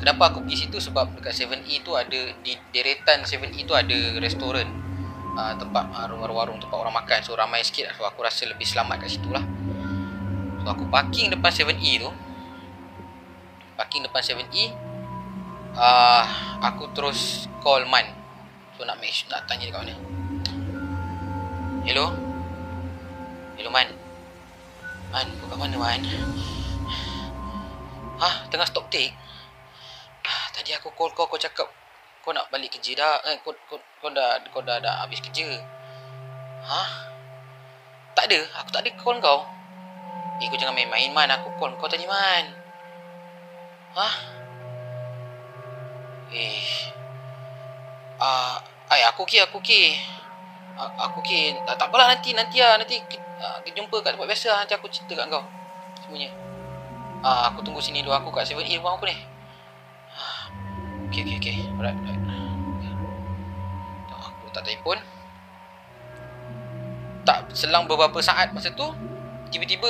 Kenapa 0.00 0.32
aku 0.32 0.46
pergi 0.46 0.66
situ? 0.66 0.80
Sebab 0.80 1.20
dekat 1.20 1.36
7E 1.36 1.84
tu 1.84 1.92
ada 1.92 2.20
di 2.40 2.52
deretan 2.72 3.26
7E 3.26 3.68
tu 3.68 3.74
ada 3.76 3.98
restoran. 4.18 4.66
Uh, 5.30 5.54
tempat 5.54 5.86
uh, 5.94 6.10
warung-warung 6.10 6.58
tempat 6.58 6.74
orang 6.74 6.94
makan. 7.04 7.22
So 7.22 7.38
ramai 7.38 7.62
sikit 7.62 7.90
lah. 7.90 7.94
So 7.94 8.02
aku 8.08 8.24
rasa 8.26 8.50
lebih 8.50 8.66
selamat 8.66 9.06
kat 9.06 9.10
situ 9.14 9.30
lah. 9.30 9.44
So 10.64 10.66
aku 10.74 10.90
parking 10.90 11.30
depan 11.30 11.50
7E 11.54 12.02
tu 12.02 12.10
parking 13.80 14.04
depan 14.04 14.20
7E 14.20 14.44
uh, 15.72 15.80
ah, 15.80 16.24
aku 16.68 16.92
terus 16.92 17.48
call 17.64 17.88
Man 17.88 18.04
so 18.76 18.84
nak 18.84 19.00
make 19.00 19.24
nak 19.32 19.48
tanya 19.48 19.72
dekat 19.72 19.80
mana 19.80 19.96
hello 21.88 22.12
hello 23.56 23.70
Man 23.72 23.88
Man 25.08 25.26
kau 25.40 25.48
kat 25.48 25.56
mana 25.56 25.76
Man 25.80 26.00
ha 28.20 28.44
tengah 28.52 28.68
stop 28.68 28.92
take 28.92 29.16
tadi 30.52 30.76
aku 30.76 30.92
call 30.92 31.08
kau, 31.16 31.24
kau 31.24 31.40
cakap 31.40 31.72
kau 32.20 32.36
nak 32.36 32.52
balik 32.52 32.76
kerja 32.76 32.92
dah. 33.00 33.16
Eh, 33.32 33.40
kau, 33.40 33.56
kau, 33.64 33.80
kau 33.96 34.12
dah 34.12 34.36
kau 34.52 34.60
dah, 34.60 34.76
dah 34.76 35.02
habis 35.02 35.24
kerja. 35.24 35.48
Ha? 36.68 36.82
Tak 38.12 38.28
ada. 38.28 38.40
Aku 38.60 38.68
tak 38.68 38.84
ada 38.84 38.90
call 39.00 39.16
kau. 39.24 39.48
Eh, 40.44 40.46
kau 40.52 40.60
jangan 40.60 40.76
main-main, 40.76 41.08
Man. 41.16 41.32
Aku 41.32 41.48
call 41.56 41.72
kau 41.80 41.88
tadi, 41.88 42.04
Man. 42.04 42.59
Ha? 43.90 44.08
Eh. 46.30 46.62
Ah, 48.20 48.54
uh, 48.62 48.94
ay, 48.94 49.02
aku 49.10 49.26
okey, 49.26 49.42
aku 49.42 49.58
okey. 49.58 49.98
Uh, 50.78 50.90
aku 51.02 51.18
okey. 51.24 51.58
Tak, 51.66 51.74
tak 51.74 51.86
apalah 51.90 52.14
nanti, 52.14 52.30
nanti 52.30 52.62
lah. 52.62 52.78
Nanti 52.78 53.02
uh, 53.42 53.58
kita 53.66 53.82
jumpa 53.82 53.98
kat 54.04 54.14
tempat 54.14 54.28
biasa. 54.30 54.62
Nanti 54.62 54.74
aku 54.78 54.86
cerita 54.92 55.18
kat 55.18 55.26
kau. 55.26 55.42
Semuanya. 56.06 56.30
Ah, 57.20 57.28
uh, 57.28 57.42
aku 57.50 57.66
tunggu 57.66 57.82
sini 57.82 58.06
dulu. 58.06 58.14
Aku 58.14 58.30
kat 58.30 58.46
7E 58.46 58.78
rumah 58.78 58.94
aku 58.94 59.10
ni. 59.10 59.16
Okay, 61.10 61.26
okay, 61.26 61.36
okay. 61.42 61.56
Alright, 61.74 61.98
alright. 62.06 62.22
Letak 64.50 64.62
telefon. 64.66 64.98
Tak 67.22 67.50
selang 67.54 67.86
beberapa 67.86 68.18
saat 68.18 68.50
masa 68.50 68.74
tu, 68.74 68.86
tiba-tiba 69.54 69.86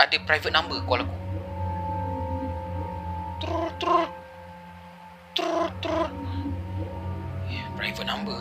ada 0.00 0.16
private 0.24 0.52
number 0.52 0.80
call 0.88 1.04
aku. 1.04 1.27
Trrr, 3.78 4.06
trrr. 5.38 5.68
Trrr. 5.82 6.10
Eh, 7.48 7.64
private 7.78 8.06
number. 8.06 8.40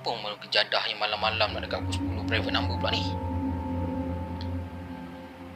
Apa 0.00 0.08
malu 0.16 0.38
kejadah 0.40 0.82
yang 0.88 0.98
malam-malam 1.02 1.58
nak 1.58 1.62
dekat 1.66 1.82
pukul 1.84 2.24
10 2.24 2.30
private 2.30 2.54
number 2.54 2.74
pula 2.80 2.94
ni? 2.94 3.04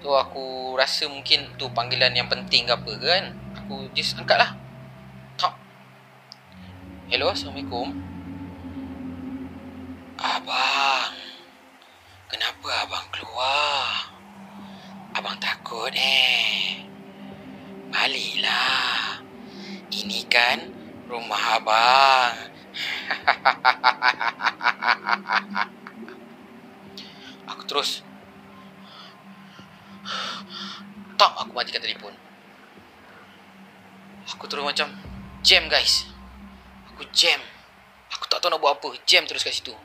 Tu 0.05 0.11
aku 0.13 0.77
rasa 0.77 1.09
mungkin 1.09 1.57
tu 1.57 1.71
panggilan 1.73 2.13
yang 2.13 2.29
penting 2.29 2.69
ke 2.69 2.75
apa 2.77 2.93
kan? 3.01 3.25
aku 3.65 3.89
just 3.97 4.13
angkat 4.21 4.37
lah 4.37 4.53
Tak 5.41 5.57
Hello 7.09 7.33
Assalamualaikum 7.33 7.97
Abang 10.21 10.74
kan 20.35 20.59
rumah 21.07 21.63
abang 21.63 22.35
Aku 27.55 27.63
terus 27.71 28.03
Tak 31.15 31.33
aku 31.39 31.55
matikan 31.55 31.79
telefon 31.79 32.19
Aku 34.35 34.49
terus 34.49 34.65
macam 34.65 34.89
jam 35.45 35.69
guys. 35.69 36.09
Aku 36.91 37.05
jam. 37.13 37.39
Aku 38.17 38.25
tak 38.25 38.41
tahu 38.41 38.49
nak 38.49 38.61
buat 38.61 38.81
apa. 38.81 38.97
Jam 39.05 39.29
terus 39.29 39.45
kat 39.45 39.53
situ. 39.53 39.77